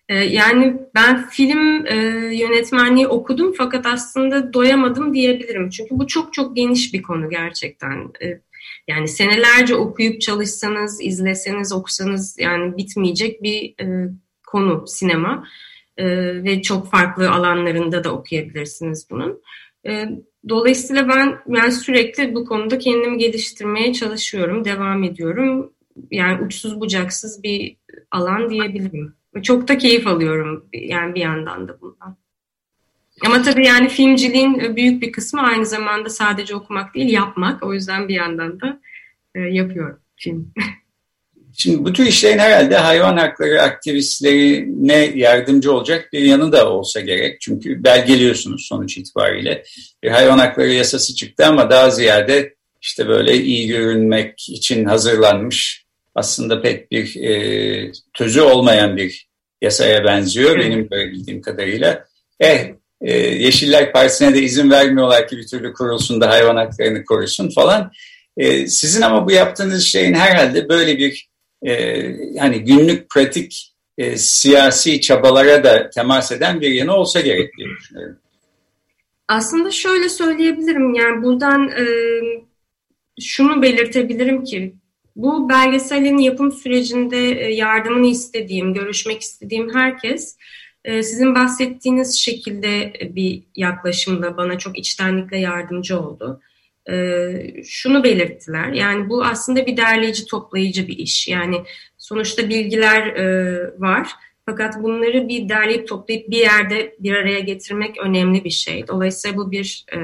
E, 0.10 0.16
yani 0.16 0.78
ben 0.96 1.30
film 1.30 1.86
e, 1.86 1.96
yönetmenliği 2.36 3.08
okudum 3.08 3.54
fakat 3.58 3.86
aslında 3.86 4.54
doyamadım 4.54 5.14
diyebilirim. 5.14 5.70
Çünkü 5.70 5.90
bu 5.92 6.08
çok 6.08 6.34
çok 6.34 6.56
geniş 6.56 6.94
bir 6.94 7.02
konu 7.02 7.30
gerçekten. 7.30 8.12
E, 8.24 8.40
yani 8.88 9.08
senelerce 9.08 9.76
okuyup 9.76 10.22
çalışsanız, 10.22 11.02
izleseniz, 11.02 11.74
okusanız 11.74 12.40
yani 12.40 12.78
bitmeyecek 12.78 13.44
bir 13.44 13.76
konu 14.48 14.88
sinema 14.88 15.48
e, 15.98 16.06
ve 16.44 16.62
çok 16.62 16.92
farklı 16.92 17.32
alanlarında 17.32 18.04
da 18.04 18.14
okuyabilirsiniz 18.14 19.08
bunun. 19.12 19.42
E, 19.88 20.10
dolayısıyla 20.50 21.10
ben 21.10 21.40
yani 21.48 21.72
sürekli 21.72 22.36
bu 22.36 22.46
konuda 22.46 22.78
kendimi 22.78 23.18
geliştirmeye 23.18 23.94
çalışıyorum, 23.94 24.66
devam 24.66 25.04
ediyorum. 25.04 25.74
Yani 26.12 26.46
uçsuz 26.46 26.80
bucaksız 26.80 27.44
bir 27.44 27.78
alan 28.12 28.50
diyebilirim. 28.50 29.14
Çok 29.44 29.68
da 29.68 29.78
keyif 29.78 30.08
alıyorum 30.08 30.66
yani 30.74 31.16
bir 31.16 31.22
yandan 31.22 31.68
da 31.68 31.82
bundan. 31.82 32.18
Ama 33.26 33.42
tabii 33.42 33.68
yani 33.68 33.90
filmciliğin 33.90 34.76
büyük 34.76 35.02
bir 35.02 35.12
kısmı 35.12 35.42
aynı 35.42 35.66
zamanda 35.66 36.10
sadece 36.10 36.56
okumak 36.56 36.96
değil 36.96 37.10
yapmak. 37.10 37.64
O 37.64 37.74
yüzden 37.74 38.08
bir 38.08 38.16
yandan 38.16 38.62
da 38.62 38.80
e, 39.36 39.40
yapıyorum 39.40 40.00
film. 40.16 40.54
Şimdi 41.60 41.86
bu 41.86 41.94
tür 41.94 42.06
işlerin 42.06 42.40
herhalde 42.40 42.78
hayvan 42.78 43.18
hakları 43.18 43.62
aktivistlerine 43.62 45.12
yardımcı 45.16 45.72
olacak 45.72 46.10
bir 46.14 46.20
yanı 46.20 46.52
da 46.52 46.72
olsa 46.72 47.00
gerek. 47.00 47.42
Çünkü 47.42 47.84
belgeliyorsunuz 47.84 48.66
sonuç 48.66 48.98
itibariyle. 48.98 49.64
Bir 50.04 50.10
hayvan 50.10 50.38
hakları 50.38 50.74
yasası 50.74 51.16
çıktı 51.16 51.46
ama 51.46 51.70
daha 51.70 51.90
ziyade 51.90 52.56
işte 52.82 53.08
böyle 53.08 53.38
iyi 53.38 53.68
görünmek 53.68 54.50
için 54.50 54.86
hazırlanmış 54.86 55.86
aslında 56.16 56.62
pek 56.62 56.92
bir 56.92 57.24
e, 57.24 57.92
tözü 58.14 58.42
olmayan 58.42 58.98
bir 58.98 59.27
yasaya 59.62 60.04
benziyor 60.04 60.60
benim 60.60 60.90
böyle 60.92 61.12
bildiğim 61.12 61.42
kadarıyla. 61.42 62.06
Eh, 62.40 62.74
e, 63.02 63.18
Yeşiller 63.18 63.92
Partisi'ne 63.92 64.34
de 64.34 64.42
izin 64.42 64.72
vermiyorlar 64.72 65.28
ki 65.28 65.38
bir 65.38 65.48
türlü 65.48 65.74
kurulsun 65.74 66.22
da 66.22 66.30
hayvan 66.30 66.56
haklarını 66.56 67.06
korusun 67.06 67.50
falan. 67.50 67.92
E, 68.38 68.68
sizin 68.68 69.02
ama 69.02 69.28
bu 69.28 69.32
yaptığınız 69.32 69.84
şeyin 69.84 70.14
herhalde 70.14 70.70
böyle 70.70 70.98
bir 70.98 71.30
e, 71.62 71.72
yani 72.34 72.64
günlük 72.64 73.10
pratik 73.10 73.74
e, 73.98 74.18
siyasi 74.18 75.02
çabalara 75.02 75.64
da 75.64 75.90
temas 75.90 76.32
eden 76.32 76.62
bir 76.62 76.72
yanı 76.72 76.94
olsa 76.94 77.22
gerek 77.22 77.58
diye 77.58 77.68
düşünüyorum. 77.70 78.18
Aslında 79.28 79.72
şöyle 79.72 80.10
söyleyebilirim 80.10 80.94
yani 80.94 81.24
buradan 81.24 81.70
e, 81.70 81.86
şunu 83.22 83.62
belirtebilirim 83.62 84.44
ki 84.44 84.76
bu 85.18 85.50
belgeselin 85.50 86.18
yapım 86.18 86.52
sürecinde 86.52 87.32
e, 87.32 87.54
yardımını 87.54 88.08
istediğim, 88.08 88.74
görüşmek 88.74 89.22
istediğim 89.22 89.76
herkes 89.76 90.38
e, 90.86 91.04
sizin 91.04 91.36
bahsettiğiniz 91.36 92.16
şekilde 92.16 92.94
bir 93.16 93.44
yaklaşımla 93.56 94.38
bana 94.38 94.58
çok 94.58 94.78
içtenlikle 94.78 95.38
yardımcı 95.38 96.00
oldu 96.00 96.42
e, 96.90 97.64
şunu 97.64 98.04
belirttiler. 98.04 98.74
Yani 98.74 99.10
bu 99.10 99.26
aslında 99.26 99.66
bir 99.66 99.78
derleyici 99.78 100.26
toplayıcı 100.26 100.88
bir 100.88 100.98
iş. 100.98 101.28
Yani 101.28 101.64
sonuçta 101.98 102.50
bilgiler 102.50 103.08
e, 103.08 103.80
var. 103.80 104.12
Fakat 104.46 104.84
bunları 104.84 105.28
bir 105.28 105.50
derleyip 105.50 105.88
toplayıp 105.88 106.30
bir 106.30 106.38
yerde 106.38 106.96
bir 107.00 107.14
araya 107.14 107.40
getirmek 107.40 107.98
önemli 107.98 108.44
bir 108.44 108.50
şey. 108.50 108.88
Dolayısıyla 108.88 109.38
bu 109.38 109.52
bir 109.52 109.86
e, 109.94 110.00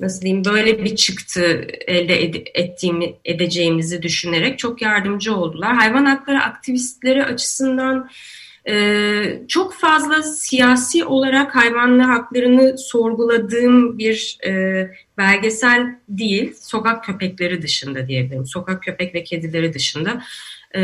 nasıl 0.00 0.22
diyeyim 0.22 0.44
böyle 0.44 0.84
bir 0.84 0.96
çıktı 0.96 1.66
elde 1.86 2.24
ed- 2.24 2.50
ettiğimi 2.54 3.14
edeceğimizi 3.24 4.02
düşünerek 4.02 4.58
çok 4.58 4.82
yardımcı 4.82 5.34
oldular. 5.36 5.74
Hayvan 5.74 6.04
hakları 6.04 6.42
aktivistleri 6.42 7.24
açısından 7.24 8.10
ee, 8.68 9.42
çok 9.48 9.74
fazla 9.74 10.22
siyasi 10.22 11.04
olarak 11.04 11.56
hayvanlar 11.56 12.06
haklarını 12.06 12.78
sorguladığım 12.78 13.98
bir 13.98 14.38
e, 14.46 14.90
belgesel 15.18 15.86
değil. 16.08 16.54
Sokak 16.60 17.04
köpekleri 17.04 17.62
dışında 17.62 18.08
diyebilirim. 18.08 18.46
Sokak 18.46 18.82
köpek 18.82 19.14
ve 19.14 19.24
kedileri 19.24 19.74
dışında. 19.74 20.22
E, 20.76 20.82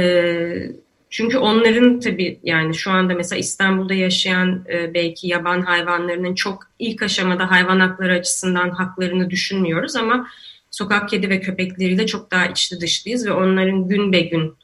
çünkü 1.11 1.39
onların 1.39 2.01
tabii 2.01 2.41
yani 2.43 2.75
şu 2.75 2.91
anda 2.91 3.15
mesela 3.15 3.39
İstanbul'da 3.39 3.95
yaşayan 3.95 4.65
e, 4.73 4.95
belki 4.95 5.29
yaban 5.29 5.63
hayvanlarının 5.63 6.35
çok 6.35 6.63
ilk 6.79 7.03
aşamada 7.03 7.51
hayvan 7.51 7.81
hakları 7.81 8.13
açısından 8.13 8.71
haklarını 8.71 9.31
düşünmüyoruz 9.31 9.97
ama 9.97 10.27
sokak 10.71 11.09
kedi 11.09 11.31
ve 11.31 11.41
köpekleriyle 11.41 12.07
çok 12.07 12.31
daha 12.31 12.47
içli 12.47 12.81
dışlıyız 12.81 13.27
ve 13.27 13.33
onların 13.33 13.89
gün 13.89 14.13
be 14.13 14.21
gün 14.21 14.55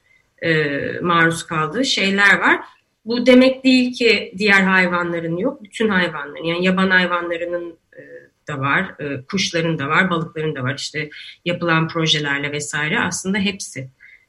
e, 0.42 0.64
maruz 1.02 1.46
kaldığı 1.46 1.84
şeyler 1.84 2.38
var. 2.38 2.60
Bu 3.04 3.26
demek 3.26 3.64
değil 3.64 3.92
ki 3.92 4.32
diğer 4.38 4.62
hayvanların 4.62 5.36
yok, 5.36 5.62
bütün 5.64 5.88
hayvanların 5.88 6.44
yani 6.44 6.64
yaban 6.64 6.90
hayvanlarının 6.90 7.78
e, 7.96 8.02
da 8.48 8.58
var, 8.58 8.94
e, 9.00 9.22
kuşların 9.22 9.78
da 9.78 9.88
var, 9.88 10.10
balıkların 10.10 10.56
da 10.56 10.62
var. 10.62 10.74
İşte 10.78 11.10
yapılan 11.44 11.88
projelerle 11.88 12.52
vesaire 12.52 13.00
aslında 13.00 13.38
hepsi 13.38 13.88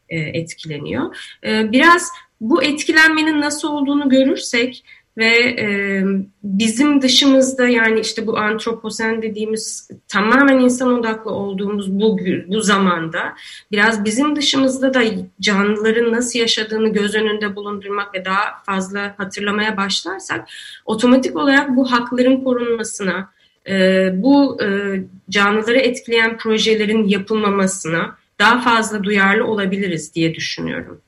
e, 0.10 0.20
etkileniyor. 0.20 1.16
Biraz 1.44 2.12
bu 2.42 2.64
etkilenmenin 2.64 3.42
nasıl 3.42 3.68
olduğunu 3.68 4.10
görürsek 4.10 4.84
ve 5.18 5.36
e, 5.60 6.04
bizim 6.44 7.02
dışımızda 7.02 7.68
yani 7.68 8.00
işte 8.00 8.28
bu 8.28 8.38
antroposen 8.38 9.22
dediğimiz 9.22 9.90
tamamen 10.08 10.60
insan 10.60 11.00
odaklı 11.00 11.32
olduğumuz 11.32 11.92
bu 11.92 12.20
bu 12.48 12.62
zamanda 12.62 13.20
biraz 13.72 14.06
bizim 14.06 14.36
dışımızda 14.36 14.94
da 14.94 15.04
canlıların 15.42 16.12
nasıl 16.12 16.40
yaşadığını 16.40 16.90
göz 16.90 17.16
önünde 17.16 17.56
bulundurmak 17.56 18.16
ve 18.16 18.26
daha 18.26 18.64
fazla 18.66 19.16
hatırlamaya 19.18 19.78
başlarsak 19.78 20.48
otomatik 20.86 21.36
olarak 21.36 21.76
bu 21.76 21.92
hakların 21.92 22.44
korunmasına 22.44 23.30
e, 23.70 24.10
bu 24.14 24.62
e, 24.64 24.68
canlıları 25.30 25.78
etkileyen 25.78 26.38
projelerin 26.38 27.08
yapılmamasına 27.08 28.17
daha 28.40 28.62
fazla 28.62 29.04
duyarlı 29.04 29.46
olabiliriz 29.48 30.16
diye 30.16 30.36
düşünüyorum. 30.36 31.02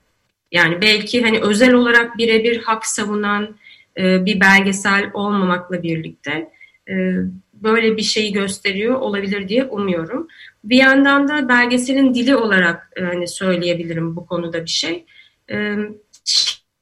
Yani 0.51 0.81
belki 0.81 1.21
hani 1.21 1.39
özel 1.39 1.73
olarak 1.73 2.17
birebir 2.17 2.57
hak 2.57 2.85
savunan 2.85 3.55
e, 3.97 4.25
bir 4.25 4.39
belgesel 4.39 5.11
olmamakla 5.13 5.83
birlikte 5.83 6.51
e, 6.89 7.13
böyle 7.53 7.97
bir 7.97 8.01
şeyi 8.01 8.33
gösteriyor 8.33 8.95
olabilir 8.95 9.47
diye 9.47 9.63
umuyorum. 9.63 10.27
Bir 10.63 10.77
yandan 10.77 11.27
da 11.27 11.49
belgeselin 11.49 12.13
dili 12.13 12.35
olarak 12.35 12.91
e, 12.95 13.01
hani 13.01 13.27
söyleyebilirim 13.27 14.15
bu 14.15 14.25
konuda 14.25 14.65
bir 14.65 14.69
şey. 14.69 15.05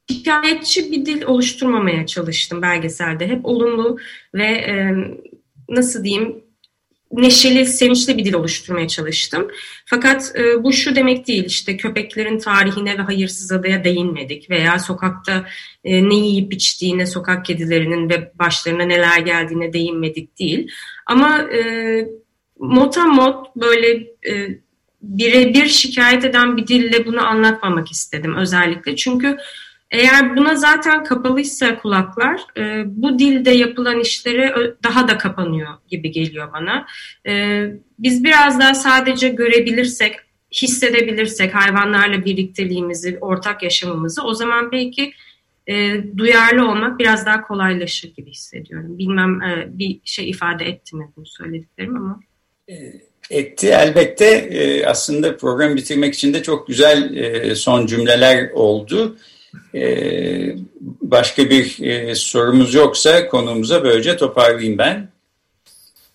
Şikayetçi 0.09 0.91
bir 0.91 1.05
dil 1.05 1.23
oluşturmamaya 1.23 2.05
çalıştım 2.05 2.61
belgeselde. 2.61 3.27
Hep 3.27 3.45
olumlu 3.45 3.97
ve 4.33 4.77
nasıl 5.69 6.03
diyeyim 6.03 6.43
neşeli, 7.11 7.65
sevinçli 7.65 8.17
bir 8.17 8.25
dil 8.25 8.33
oluşturmaya 8.33 8.87
çalıştım. 8.87 9.47
Fakat 9.85 10.33
e, 10.35 10.63
bu 10.63 10.73
şu 10.73 10.95
demek 10.95 11.27
değil 11.27 11.45
işte 11.45 11.77
köpeklerin 11.77 12.39
tarihine 12.39 12.97
ve 12.97 13.01
hayırsız 13.01 13.51
adaya 13.51 13.83
değinmedik 13.83 14.49
veya 14.49 14.79
sokakta 14.79 15.45
e, 15.83 16.09
ne 16.09 16.15
yiyip 16.15 16.53
içtiğine, 16.53 17.05
sokak 17.05 17.45
kedilerinin 17.45 18.09
ve 18.09 18.31
başlarına 18.39 18.83
neler 18.83 19.19
geldiğine 19.19 19.73
değinmedik 19.73 20.39
değil. 20.39 20.71
Ama 21.05 21.41
e, 21.41 21.61
motamot 22.59 23.55
böyle 23.55 23.91
e, 24.29 24.59
birebir 25.01 25.67
şikayet 25.67 26.25
eden 26.25 26.57
bir 26.57 26.67
dille 26.67 27.05
bunu 27.05 27.27
anlatmamak 27.27 27.91
istedim 27.91 28.35
özellikle. 28.35 28.95
Çünkü 28.95 29.37
eğer 29.91 30.37
buna 30.37 30.55
zaten 30.55 31.03
kapalıysa 31.03 31.79
kulaklar, 31.79 32.41
e, 32.57 32.83
bu 32.85 33.19
dilde 33.19 33.51
yapılan 33.51 33.99
işlere 33.99 34.55
daha 34.83 35.07
da 35.07 35.17
kapanıyor 35.17 35.73
gibi 35.87 36.11
geliyor 36.11 36.53
bana. 36.53 36.87
E, 37.27 37.63
biz 37.99 38.23
biraz 38.23 38.59
daha 38.59 38.73
sadece 38.73 39.29
görebilirsek, 39.29 40.15
hissedebilirsek 40.51 41.55
hayvanlarla 41.55 42.25
birlikteliğimizi, 42.25 43.17
ortak 43.21 43.63
yaşamımızı 43.63 44.23
o 44.23 44.33
zaman 44.33 44.71
belki 44.71 45.13
e, 45.67 45.95
duyarlı 46.17 46.69
olmak 46.69 46.99
biraz 46.99 47.25
daha 47.25 47.47
kolaylaşır 47.47 48.13
gibi 48.13 48.31
hissediyorum. 48.31 48.97
Bilmem 48.97 49.41
e, 49.41 49.67
bir 49.79 49.99
şey 50.03 50.29
ifade 50.29 50.65
etti 50.65 50.95
mi 50.95 51.11
bu 51.17 51.25
söylediklerim 51.25 51.97
ama. 51.97 52.19
E, 52.69 52.75
etti 53.29 53.67
elbette. 53.67 54.25
E, 54.25 54.85
aslında 54.85 55.37
program 55.37 55.75
bitirmek 55.75 56.13
için 56.13 56.33
de 56.33 56.43
çok 56.43 56.67
güzel 56.67 57.15
e, 57.15 57.55
son 57.55 57.85
cümleler 57.85 58.49
oldu. 58.51 59.17
Ee, 59.75 60.55
başka 61.01 61.49
bir 61.49 61.79
e, 61.83 62.15
sorumuz 62.15 62.73
yoksa 62.73 63.27
konuğumuza 63.27 63.83
böylece 63.83 64.17
toparlayayım 64.17 64.77
ben. 64.77 65.09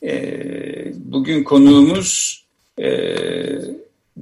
Ee, 0.03 0.93
bugün 0.95 1.45
konuğumuz 1.45 2.43
e, 2.79 3.17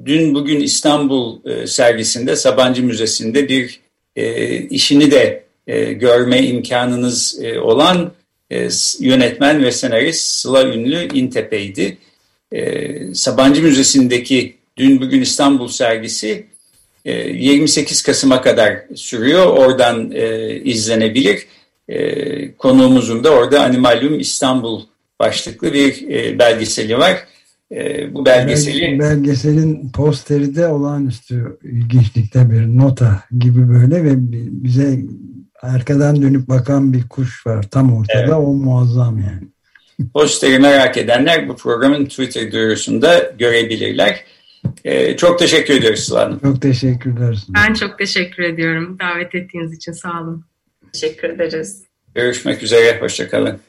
dün 0.04 0.34
bugün 0.34 0.60
İstanbul 0.60 1.50
e, 1.50 1.66
sergisinde 1.66 2.36
Sabancı 2.36 2.82
Müzesi'nde 2.82 3.48
bir 3.48 3.80
işini 4.70 5.10
de 5.10 5.44
görme 5.92 6.42
imkanınız 6.42 7.40
olan 7.62 8.12
yönetmen 9.00 9.64
ve 9.64 9.72
senarist 9.72 10.20
Sıla 10.20 10.66
Ünlü 10.66 11.08
İntepe'ydi. 11.18 11.98
Sabancı 13.14 13.62
Müzesi'ndeki 13.62 14.56
dün 14.76 15.00
bugün 15.00 15.20
İstanbul 15.20 15.68
sergisi 15.68 16.46
28 17.04 18.00
e, 18.00 18.06
Kasım'a 18.06 18.42
kadar 18.42 18.82
sürüyor. 18.94 19.46
Oradan 19.46 20.10
e, 20.12 20.54
izlenebilir. 20.54 21.46
E, 21.88 22.52
konuğumuzun 22.52 23.24
da 23.24 23.30
orada 23.30 23.62
Animalium 23.62 24.20
İstanbul 24.20 24.80
başlıklı 25.20 25.72
bir 25.72 26.08
e, 26.08 26.38
belgeseli 26.38 26.98
var. 26.98 27.24
E, 27.72 28.14
bu 28.14 28.26
belgeseli... 28.26 28.98
Belgeselin 28.98 29.90
posteri 29.90 30.56
de 30.56 30.66
olağanüstü 30.66 31.58
ilginçlikte 31.62 32.50
bir 32.50 32.66
nota 32.66 33.22
gibi 33.38 33.68
böyle 33.68 34.04
ve 34.04 34.12
bize 34.64 34.98
arkadan 35.62 36.22
dönüp 36.22 36.48
bakan 36.48 36.92
bir 36.92 37.08
kuş 37.08 37.46
var 37.46 37.62
tam 37.70 37.96
ortada. 37.96 38.18
Evet. 38.18 38.32
O 38.32 38.54
muazzam 38.54 39.18
yani. 39.18 39.48
Posteri 40.14 40.58
merak 40.58 40.96
edenler 40.96 41.48
bu 41.48 41.56
programın 41.56 42.04
Twitter 42.04 42.52
duyurusunda 42.52 43.32
görebilirler. 43.38 44.24
Ee, 44.84 45.16
çok 45.16 45.38
teşekkür 45.38 45.74
ediyoruz 45.74 46.00
Sıla 46.00 46.20
Hanım. 46.20 46.40
Çok 46.40 46.62
teşekkürler. 46.62 47.38
Ben 47.48 47.74
çok 47.74 47.98
teşekkür 47.98 48.42
ediyorum. 48.42 48.98
Davet 49.00 49.34
ettiğiniz 49.34 49.72
için 49.74 49.92
sağ 49.92 50.20
olun. 50.20 50.44
Teşekkür 50.92 51.28
ederiz. 51.28 51.84
Görüşmek 52.14 52.62
üzere. 52.62 53.00
Hoşçakalın. 53.00 53.60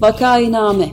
Vakainame 0.00 0.92